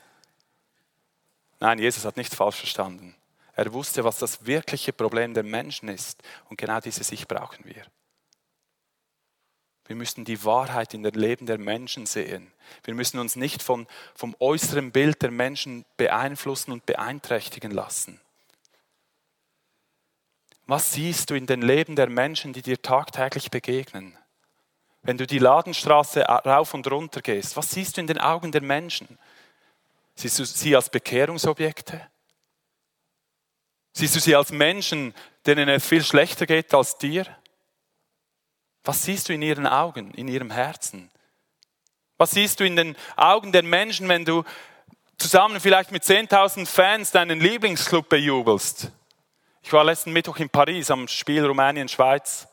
[1.59, 3.17] Nein, Jesus hat nicht falsch verstanden.
[3.55, 6.23] Er wusste, was das wirkliche Problem der Menschen ist.
[6.49, 7.83] Und genau diese Sicht brauchen wir.
[9.89, 12.53] Wir müssen die Wahrheit in dem Leben der Menschen sehen.
[12.85, 18.21] Wir müssen uns nicht von, vom äußeren Bild der Menschen beeinflussen und beeinträchtigen lassen.
[20.67, 24.15] Was siehst du in den Leben der Menschen, die dir tagtäglich begegnen?
[25.01, 28.61] Wenn du die Ladenstraße rauf und runter gehst, was siehst du in den Augen der
[28.61, 29.19] Menschen?
[30.17, 32.07] Siehst du sie als Bekehrungsobjekte?
[33.95, 35.15] Siehst du sie als Menschen,
[35.47, 37.25] denen es viel schlechter geht als dir?
[38.89, 41.11] Was siehst du in ihren Augen, in ihrem Herzen?
[42.17, 44.45] Was siehst du in den Augen der Menschen, wenn du
[45.19, 48.91] zusammen vielleicht mit 10.000 Fans deinen Lieblingsclub bejubelst?
[49.61, 52.49] Ich war letzten Mittwoch in Paris am Spiel Rumänien-Schweiz.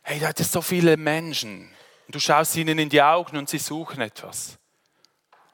[0.00, 1.70] Hey, da hat es so viele Menschen.
[2.06, 4.56] Und du schaust ihnen in die Augen und sie suchen etwas.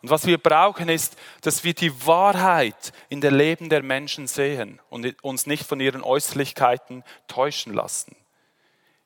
[0.02, 4.81] Und was wir brauchen ist, dass wir die Wahrheit in der Leben der Menschen sehen
[4.88, 8.14] und uns nicht von ihren Äußerlichkeiten täuschen lassen.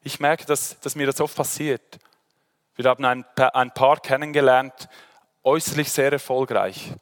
[0.07, 1.99] Ich merke, dass, dass mir das oft passiert.
[2.77, 4.89] Wir haben ein, ein Paar kennengelernt,
[5.43, 6.93] äußerlich sehr erfolgreich.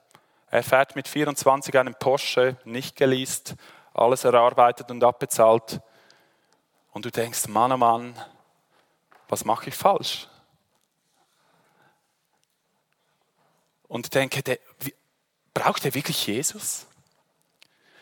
[0.48, 3.56] Er fährt mit 24 einen Porsche, nicht geleast,
[3.92, 5.82] alles erarbeitet und abbezahlt.
[6.92, 8.18] Und du denkst, Mann, oh Mann,
[9.28, 10.26] was mache ich falsch?
[13.86, 14.58] und denke, der,
[15.52, 16.86] braucht er wirklich Jesus?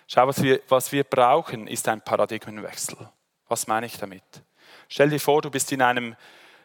[0.07, 3.11] Schau, was wir, was wir brauchen, ist ein Paradigmenwechsel.
[3.49, 4.23] Was meine ich damit?
[4.92, 6.16] Stell dir vor, du bist in einem,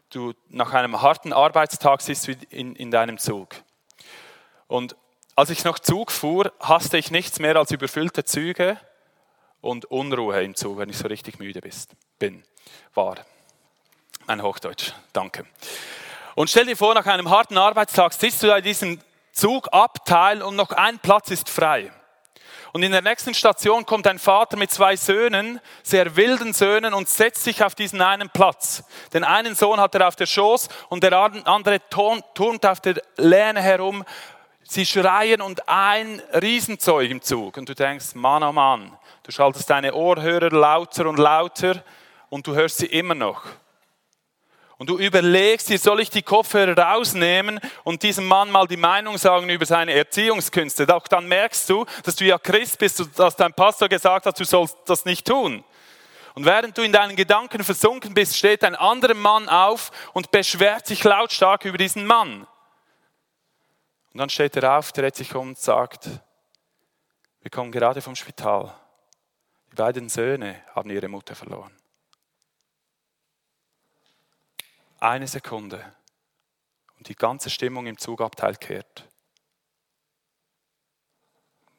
[0.10, 3.56] du nach einem harten Arbeitstag sitzt in, in deinem Zug.
[4.68, 4.98] Und
[5.38, 8.78] als ich noch Zug fuhr, hasste ich nichts mehr als überfüllte Züge
[9.62, 12.44] und Unruhe im Zug, wenn ich so richtig müde bist, bin,
[12.94, 13.16] war.
[14.26, 15.46] Ein Hochdeutsch, danke.
[16.36, 19.00] Und stell dir vor, nach einem harten Arbeitstag sitzt du in diesem
[19.32, 21.94] Zugabteil und noch ein Platz ist frei.
[22.78, 27.10] Und in der nächsten Station kommt ein Vater mit zwei Söhnen, sehr wilden Söhnen, und
[27.10, 28.84] setzt sich auf diesen einen Platz.
[29.16, 33.64] Den einen Sohn hat er auf der Schoß und der andere turnt auf der Lehne
[33.64, 34.06] herum.
[34.62, 37.58] Sie schreien und ein Riesenzeug im Zug.
[37.58, 41.84] Und du denkst, Mann, oh Mann, du schaltest deine Ohrhörer lauter und lauter
[42.30, 43.42] und du hörst sie immer noch
[44.78, 49.18] und du überlegst dir, soll ich die Kopfhörer rausnehmen und diesem Mann mal die Meinung
[49.18, 50.86] sagen über seine Erziehungskünste.
[50.86, 54.40] Doch dann merkst du, dass du ja Christ bist und dass dein Pastor gesagt hat,
[54.40, 55.64] du sollst das nicht tun.
[56.36, 60.86] Und während du in deinen Gedanken versunken bist, steht ein anderer Mann auf und beschwert
[60.86, 62.46] sich lautstark über diesen Mann.
[64.14, 66.08] Und dann steht er auf, dreht sich um und sagt,
[67.42, 68.72] wir kommen gerade vom Spital.
[69.72, 71.77] Die beiden Söhne haben ihre Mutter verloren.
[75.00, 75.96] Eine Sekunde
[76.98, 79.10] und die ganze Stimmung im Zugabteil kehrt,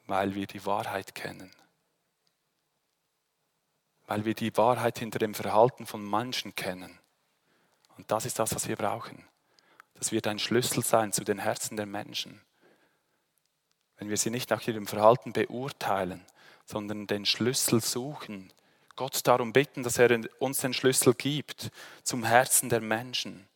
[0.05, 1.51] weil wir die Wahrheit kennen,
[4.07, 6.99] weil wir die Wahrheit hinter dem Verhalten von Menschen kennen.
[7.97, 9.27] Und das ist das, was wir brauchen.
[9.95, 12.41] Das wird ein Schlüssel sein zu den Herzen der Menschen.
[13.97, 16.25] Wenn wir sie nicht nach ihrem Verhalten beurteilen,
[16.63, 18.53] sondern den Schlüssel suchen,
[18.99, 21.71] Gott darum bitten, dass er uns den Schlüssel gibt
[22.03, 23.47] zum Herzen der Menschen.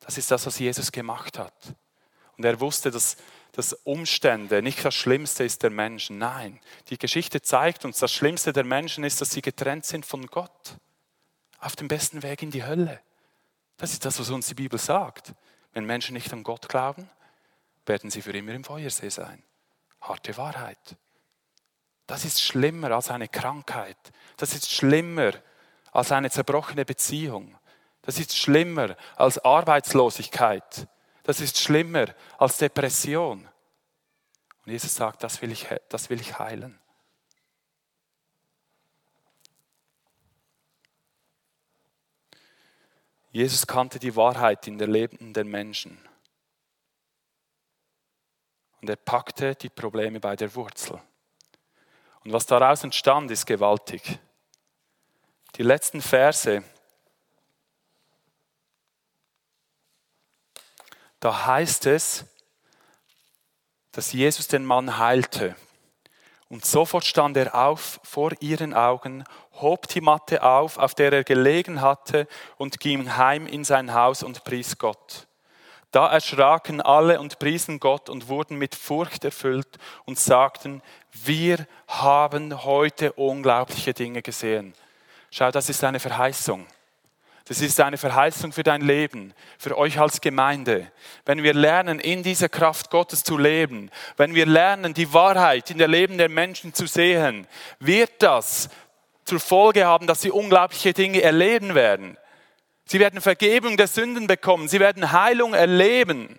[0.00, 1.74] Das ist das, was Jesus gemacht hat.
[2.36, 3.16] Und er wusste, dass,
[3.52, 6.18] dass Umstände nicht das Schlimmste ist der Menschen.
[6.18, 10.26] Nein, die Geschichte zeigt uns, das Schlimmste der Menschen ist, dass sie getrennt sind von
[10.26, 10.76] Gott.
[11.58, 13.00] Auf dem besten Weg in die Hölle.
[13.78, 15.32] Das ist das, was uns die Bibel sagt.
[15.72, 17.08] Wenn Menschen nicht an Gott glauben,
[17.86, 19.42] werden sie für immer im Feuersee sein.
[20.02, 20.98] Harte Wahrheit.
[22.10, 23.96] Das ist schlimmer als eine Krankheit.
[24.36, 25.30] Das ist schlimmer
[25.92, 27.56] als eine zerbrochene Beziehung.
[28.02, 30.88] Das ist schlimmer als Arbeitslosigkeit.
[31.22, 32.06] Das ist schlimmer
[32.36, 33.48] als Depression.
[34.66, 36.80] Und Jesus sagt, das will ich, das will ich heilen.
[43.30, 45.96] Jesus kannte die Wahrheit in der lebenden Menschen.
[48.80, 51.00] Und er packte die Probleme bei der Wurzel.
[52.24, 54.18] Und was daraus entstand, ist gewaltig.
[55.56, 56.62] Die letzten Verse,
[61.18, 62.24] da heißt es,
[63.92, 65.56] dass Jesus den Mann heilte.
[66.48, 71.24] Und sofort stand er auf vor ihren Augen, hob die Matte auf, auf der er
[71.24, 75.28] gelegen hatte, und ging heim in sein Haus und pries Gott.
[75.90, 80.82] Da erschraken alle und priesen Gott und wurden mit Furcht erfüllt und sagten,
[81.12, 84.74] wir haben heute unglaubliche Dinge gesehen.
[85.30, 86.66] Schau, das ist eine Verheißung.
[87.46, 90.92] Das ist eine Verheißung für dein Leben, für euch als Gemeinde.
[91.24, 95.78] Wenn wir lernen, in dieser Kraft Gottes zu leben, wenn wir lernen, die Wahrheit in
[95.78, 97.48] der Leben der Menschen zu sehen,
[97.80, 98.68] wird das
[99.24, 102.16] zur Folge haben, dass sie unglaubliche Dinge erleben werden.
[102.90, 104.66] Sie werden Vergebung der Sünden bekommen.
[104.66, 106.36] Sie werden Heilung erleben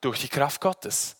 [0.00, 1.16] durch die Kraft Gottes.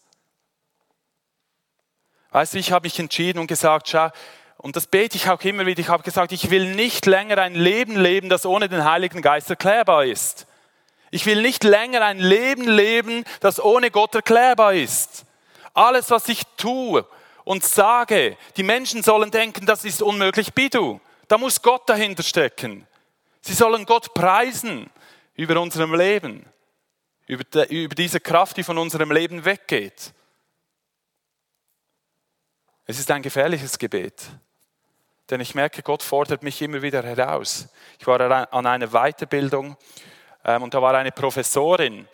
[2.31, 4.11] Weißt du, ich habe mich entschieden und gesagt, schau,
[4.59, 5.81] und das bete ich auch immer wieder.
[5.81, 9.51] Ich habe gesagt, ich will nicht länger ein Leben leben, das ohne den Heiligen Geist
[9.51, 10.47] erklärbar ist.
[11.11, 15.25] Ich will nicht länger ein Leben leben, das ohne Gott erklärbar ist.
[15.75, 17.05] Alles, was ich tue
[17.43, 21.01] und sage, die Menschen sollen denken, das ist unmöglich, bidu.
[21.27, 22.87] Da muss Gott dahinter stecken.
[23.43, 24.89] Sie sollen Gott preisen
[25.35, 26.47] über unserem Leben,
[27.27, 30.15] über, über diese Kraft, die von unserem Leben weggeht.
[32.87, 34.31] Es ist ein gefährliches Gebet.
[35.31, 37.69] Denn ich merke, Gott fordert mich immer wieder heraus.
[37.99, 39.77] Ich war an einer Weiterbildung
[40.45, 42.09] ähm, und da war eine Professorin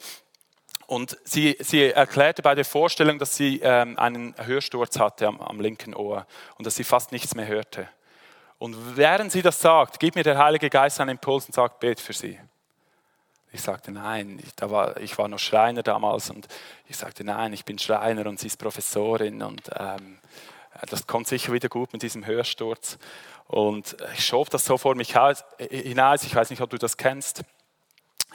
[0.86, 5.60] und sie, sie erklärte bei der Vorstellung, dass sie ähm, einen Hörsturz hatte am, am
[5.60, 6.26] linken Ohr
[6.56, 7.88] und dass sie fast nichts mehr hörte.
[8.58, 12.00] Und während sie das sagt, gibt mir der Heilige Geist einen Impuls und sagt, bet
[12.00, 12.38] für sie.
[13.52, 16.48] Ich sagte, nein, ich, da war, ich war noch Schreiner damals und
[16.86, 20.18] ich sagte, nein, ich bin Schreiner und sie ist Professorin und ähm,
[20.90, 22.98] das kommt sicher wieder gut mit diesem Hörsturz.
[23.46, 25.16] Und ich schob das so vor mich
[25.58, 26.22] hinaus.
[26.24, 27.42] Ich weiß nicht, ob du das kennst.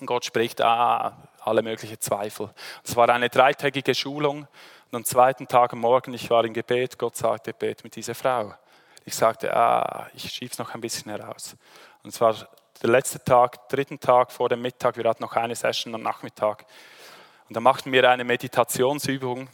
[0.06, 2.50] Gott spricht ah, alle möglichen Zweifel.
[2.84, 4.48] Es war eine dreitägige Schulung.
[4.92, 8.16] Und am zweiten Tag am Morgen, ich war im Gebet, Gott sagte, bet mit dieser
[8.16, 8.54] Frau.
[9.06, 11.56] Ich sagte, ah, ich schieb's noch ein bisschen heraus.
[12.04, 12.36] Und es war
[12.82, 14.98] der letzte Tag, dritten Tag vor dem Mittag.
[14.98, 16.66] Wir hatten noch eine Session am Nachmittag.
[17.48, 19.50] Und da machten wir eine Meditationsübung.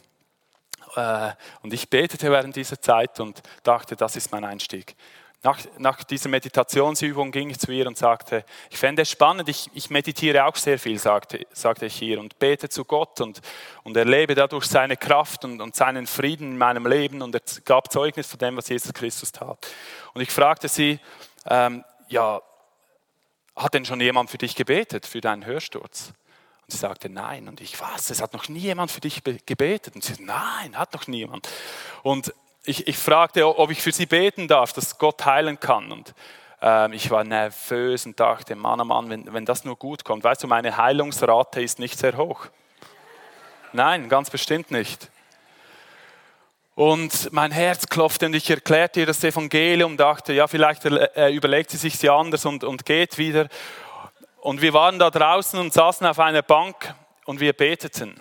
[0.96, 1.30] Äh,
[1.62, 4.96] und ich betete während dieser Zeit und dachte, das ist mein Einstieg.
[5.42, 9.70] Nach, nach, dieser Meditationsübung ging ich zu ihr und sagte, ich fände es spannend, ich,
[9.72, 13.40] ich meditiere auch sehr viel, sagte, sagte ich ihr, und bete zu Gott und,
[13.82, 17.90] und erlebe dadurch seine Kraft und, und seinen Frieden in meinem Leben und er gab
[17.90, 19.66] Zeugnis von dem, was Jesus Christus tat.
[20.12, 21.00] Und ich fragte sie,
[21.46, 22.42] ähm, ja,
[23.56, 26.12] hat denn schon jemand für dich gebetet, für deinen Hörsturz?
[26.62, 27.48] Und sie sagte, nein.
[27.48, 29.94] Und ich, was, es hat noch nie jemand für dich gebetet.
[29.94, 31.48] Und sie sagte, nein, hat noch niemand.
[32.02, 32.34] Und
[32.64, 35.92] ich, ich fragte, ob ich für sie beten darf, dass Gott heilen kann.
[35.92, 36.14] Und
[36.60, 40.24] ähm, ich war nervös und dachte, Mann, oh Mann, wenn, wenn das nur gut kommt.
[40.24, 42.46] Weißt du, meine Heilungsrate ist nicht sehr hoch.
[43.72, 45.10] Nein, ganz bestimmt nicht.
[46.74, 51.70] Und mein Herz klopfte und ich erklärte ihr das Evangelium, dachte, ja, vielleicht äh, überlegt
[51.70, 53.48] sie sich anders und, und geht wieder.
[54.40, 56.94] Und wir waren da draußen und saßen auf einer Bank
[57.26, 58.18] und wir beteten.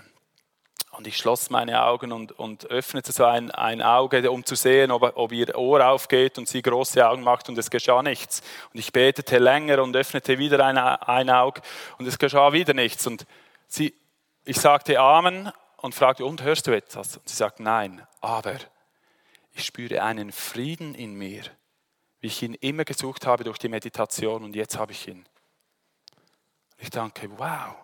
[1.00, 4.92] Und ich schloss meine Augen und, und öffnete so ein, ein Auge, um zu sehen,
[4.92, 8.42] ob, ob ihr Ohr aufgeht und sie große Augen macht und es geschah nichts.
[8.74, 11.62] Und ich betete länger und öffnete wieder ein, ein Auge
[12.00, 13.08] und es geschah wieder nichts.
[13.08, 13.26] Und
[13.66, 13.94] sie,
[14.44, 17.16] ich sagte Amen und fragte, und hörst du etwas?
[17.16, 18.58] Und sie sagt, nein, aber
[19.54, 21.44] ich spüre einen Frieden in mir,
[22.20, 25.26] wie ich ihn immer gesucht habe durch die Meditation und jetzt habe ich ihn.
[26.78, 27.76] Ich denke, wow,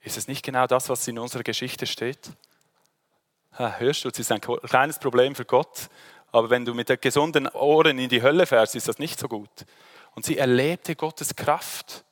[0.00, 2.32] ist es nicht genau das, was in unserer Geschichte steht?
[3.58, 5.88] Hörst du, es ist ein kleines Problem für Gott,
[6.32, 9.28] aber wenn du mit den gesunden Ohren in die Hölle fährst, ist das nicht so
[9.28, 9.50] gut.
[10.14, 12.04] Und sie erlebte Gottes Kraft.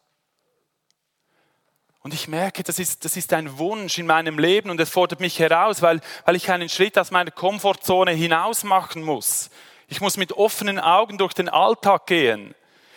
[2.00, 5.20] Und ich merke, das ist, das ist ein Wunsch in meinem Leben und es fordert
[5.20, 9.48] mich heraus, weil, weil ich einen Schritt aus meiner Komfortzone hinaus machen muss.
[9.88, 12.54] Ich muss mit offenen Augen durch den Alltag gehen.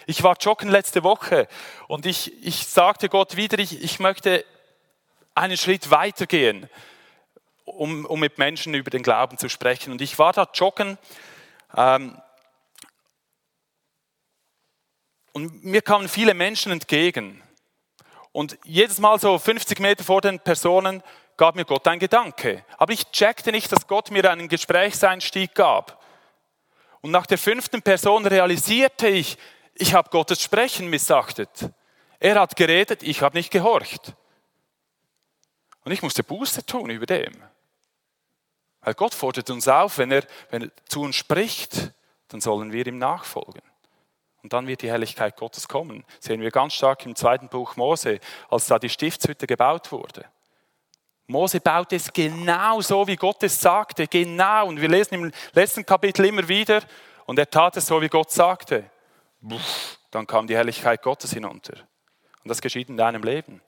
[0.08, 1.48] Ich war joggen letzte Woche
[1.88, 4.46] und ich, ich sagte Gott wieder, ich, ich möchte
[5.36, 6.70] einen Schritt weitergehen,
[7.68, 9.92] um, um mit Menschen über den Glauben zu sprechen.
[9.92, 10.98] Und ich war da joggen
[11.76, 12.20] ähm,
[15.34, 17.44] und mir kamen viele Menschen entgegen.
[18.32, 21.04] Und jedes Mal so 50 Meter vor den Personen
[21.36, 22.64] gab mir Gott ein Gedanke.
[22.78, 26.04] Aber ich checkte nicht, dass Gott mir einen Gesprächseinstieg gab.
[27.02, 29.38] Und nach der fünften Person realisierte ich,
[29.76, 31.70] ich habe Gottes Sprechen missachtet.
[32.20, 34.14] Er hat geredet, ich habe nicht gehorcht.
[35.84, 37.34] Und ich musste Buße tun über dem.
[38.88, 41.92] Weil Gott fordert uns auf, wenn er, wenn er zu uns spricht,
[42.30, 43.62] dann sollen wir ihm nachfolgen.
[44.42, 46.06] Und dann wird die Herrlichkeit Gottes kommen.
[46.16, 50.24] Das sehen wir ganz stark im zweiten Buch Mose, als da die Stiftshütte gebaut wurde.
[51.26, 54.68] Mose baut es genau so, wie Gott es sagte, genau.
[54.68, 56.82] Und wir lesen im letzten Kapitel immer wieder,
[57.26, 58.90] und er tat es so, wie Gott sagte.
[60.12, 61.74] Dann kam die Herrlichkeit Gottes hinunter.
[62.42, 63.60] Und das geschieht in deinem Leben,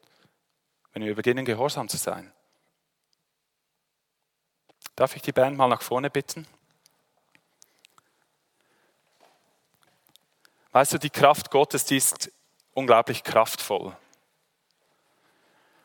[0.93, 2.31] wenn wir beginnen, gehorsam zu sein.
[4.99, 6.45] Darf ich die Band mal nach vorne bitten?
[10.73, 12.29] Weißt du, die Kraft Gottes, die ist
[12.73, 13.95] unglaublich kraftvoll.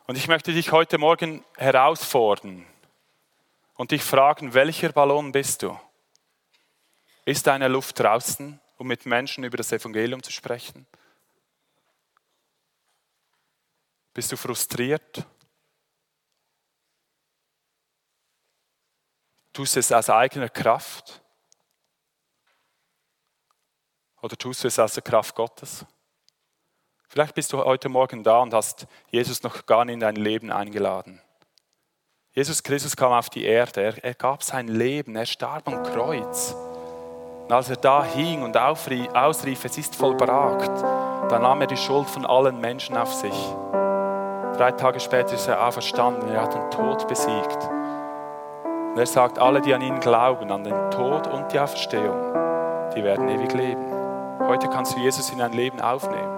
[0.05, 2.65] Und ich möchte dich heute Morgen herausfordern
[3.75, 5.79] und dich fragen, welcher Ballon bist du?
[7.23, 10.85] Ist deine Luft draußen, um mit Menschen über das Evangelium zu sprechen?
[14.13, 15.25] Bist du frustriert?
[19.55, 21.21] Tust du es aus eigener Kraft?
[24.21, 25.85] Oder tust du es aus der Kraft Gottes?
[27.07, 30.51] Vielleicht bist du heute Morgen da und hast Jesus noch gar nicht in dein Leben
[30.51, 31.21] eingeladen.
[32.33, 36.51] Jesus Christus kam auf die Erde, er, er gab sein Leben, er starb am Kreuz.
[36.51, 40.81] Und als er da hing und aufrief, ausrief, es ist vollbracht,
[41.31, 43.55] dann nahm er die Schuld von allen Menschen auf sich.
[44.57, 47.69] Drei Tage später ist er auferstanden, er hat den Tod besiegt.
[48.95, 52.15] Und er sagt, alle, die an ihn glauben, an den Tod und die Auferstehung,
[52.95, 53.91] die werden ewig leben.
[54.47, 56.31] Heute kannst du Jesus in dein Leben aufnehmen.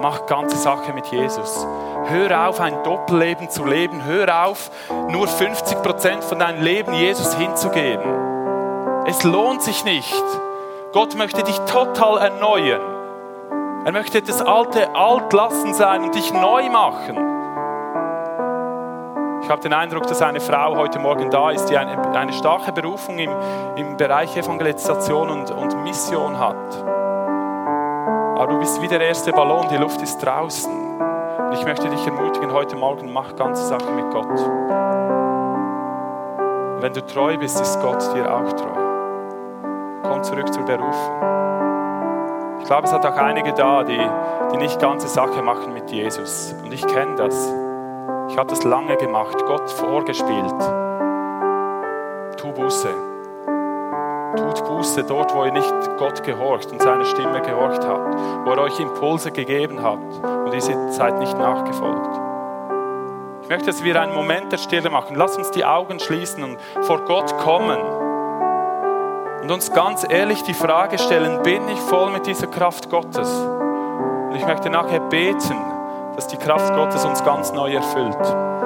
[0.00, 1.66] Mach ganze Sache mit Jesus.
[2.06, 4.06] Hör auf, ein Doppelleben zu leben.
[4.06, 4.70] Hör auf,
[5.10, 9.04] nur 50 Prozent von deinem Leben Jesus hinzugeben.
[9.04, 10.24] Es lohnt sich nicht.
[10.94, 13.84] Gott möchte dich total erneuern.
[13.84, 17.25] Er möchte das Alte alt lassen sein und dich neu machen.
[19.46, 22.72] Ich habe den Eindruck, dass eine Frau heute Morgen da ist, die eine, eine starke
[22.72, 23.30] Berufung im,
[23.76, 26.56] im Bereich Evangelisation und, und Mission hat.
[28.34, 30.72] Aber du bist wie der erste Ballon, die Luft ist draußen.
[30.98, 34.36] Und ich möchte dich ermutigen, heute Morgen mach ganze Sache mit Gott.
[36.82, 38.80] Wenn du treu bist, ist Gott dir auch treu.
[40.02, 41.20] Komm zurück zur Berufung.
[42.58, 44.10] Ich glaube, es hat auch einige da, die,
[44.52, 46.52] die nicht ganze Sache machen mit Jesus.
[46.64, 47.54] Und ich kenne das.
[48.36, 50.60] Ich habe das lange gemacht, Gott vorgespielt.
[52.36, 52.88] Tu Buße.
[54.36, 58.14] Tut Buße dort, wo ihr nicht Gott gehorcht und seine Stimme gehorcht habt,
[58.44, 62.20] wo er euch Impulse gegeben hat und ihr seid nicht nachgefolgt.
[63.40, 65.16] Ich möchte, dass wir einen Moment der Stille machen.
[65.16, 67.80] Lass uns die Augen schließen und vor Gott kommen
[69.40, 73.30] und uns ganz ehrlich die Frage stellen, bin ich voll mit dieser Kraft Gottes?
[73.30, 75.56] Und ich möchte nachher beten
[76.16, 78.65] dass die Kraft Gottes uns ganz neu erfüllt.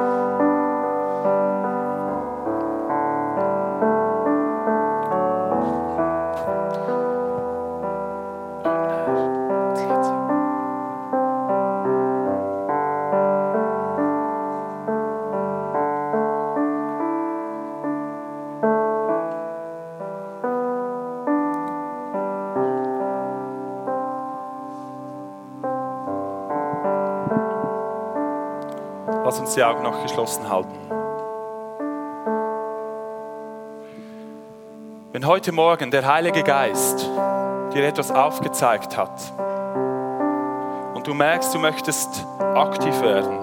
[29.61, 30.73] Die Augen noch geschlossen halten.
[35.13, 37.07] Wenn heute Morgen der Heilige Geist
[37.75, 39.21] dir etwas aufgezeigt hat
[40.95, 43.37] und du merkst, du möchtest aktiv werden,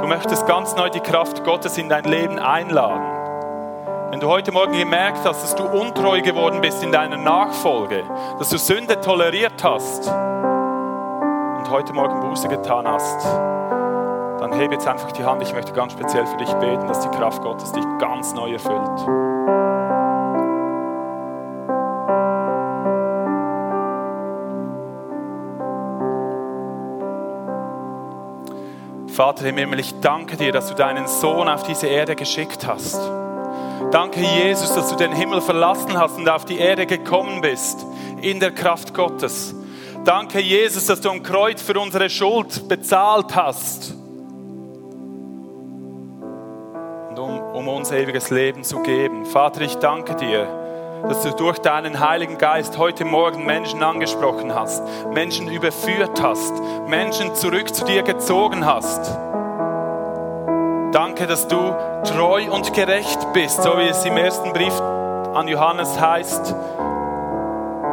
[0.00, 4.72] du möchtest ganz neu die Kraft Gottes in dein Leben einladen, wenn du heute Morgen
[4.72, 8.02] gemerkt hast, dass du untreu geworden bist in deiner Nachfolge,
[8.38, 13.57] dass du Sünde toleriert hast und heute Morgen Buße getan hast,
[14.50, 15.42] dann hebe jetzt einfach die Hand.
[15.42, 19.00] Ich möchte ganz speziell für dich beten, dass die Kraft Gottes dich ganz neu erfüllt.
[29.12, 33.00] Vater im Himmel, ich danke dir, dass du deinen Sohn auf diese Erde geschickt hast.
[33.90, 37.84] Danke, Jesus, dass du den Himmel verlassen hast und auf die Erde gekommen bist,
[38.22, 39.54] in der Kraft Gottes.
[40.04, 43.97] Danke, Jesus, dass du am Kreuz für unsere Schuld bezahlt hast.
[47.58, 49.26] Um uns ewiges Leben zu geben.
[49.26, 50.46] Vater, ich danke dir,
[51.08, 54.80] dass du durch deinen Heiligen Geist heute Morgen Menschen angesprochen hast,
[55.12, 56.52] Menschen überführt hast,
[56.86, 59.10] Menschen zurück zu dir gezogen hast.
[60.92, 65.98] Danke, dass du treu und gerecht bist, so wie es im ersten Brief an Johannes
[66.00, 66.54] heißt.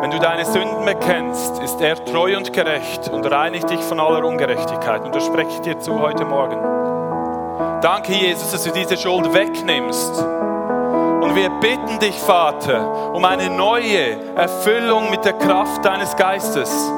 [0.01, 4.23] Wenn du deine Sünden bekennst, ist er treu und gerecht und reinigt dich von aller
[4.23, 5.03] Ungerechtigkeit.
[5.03, 6.74] Und das spreche ich dir zu heute Morgen.
[7.81, 10.19] Danke, Jesus, dass du diese Schuld wegnimmst.
[11.21, 16.91] Und wir bitten dich, Vater, um eine neue Erfüllung mit der Kraft deines Geistes.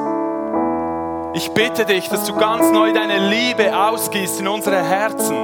[1.34, 5.36] Ich bitte dich, dass du ganz neu deine Liebe ausgießt in unsere Herzen.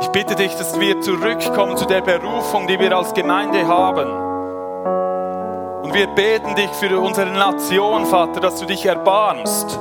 [0.00, 4.10] Ich bitte dich, dass wir zurückkommen zu der Berufung, die wir als Gemeinde haben.
[5.82, 9.78] Und wir beten dich für unsere Nation, Vater, dass du dich erbarmst.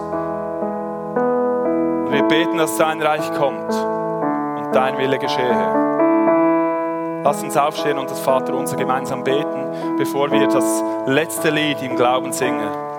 [2.13, 7.23] Wir beten, dass dein Reich kommt und dein Wille geschehe.
[7.23, 11.95] Lass uns aufstehen und das Vater unser gemeinsam beten, bevor wir das letzte Lied im
[11.95, 12.92] Glauben singen.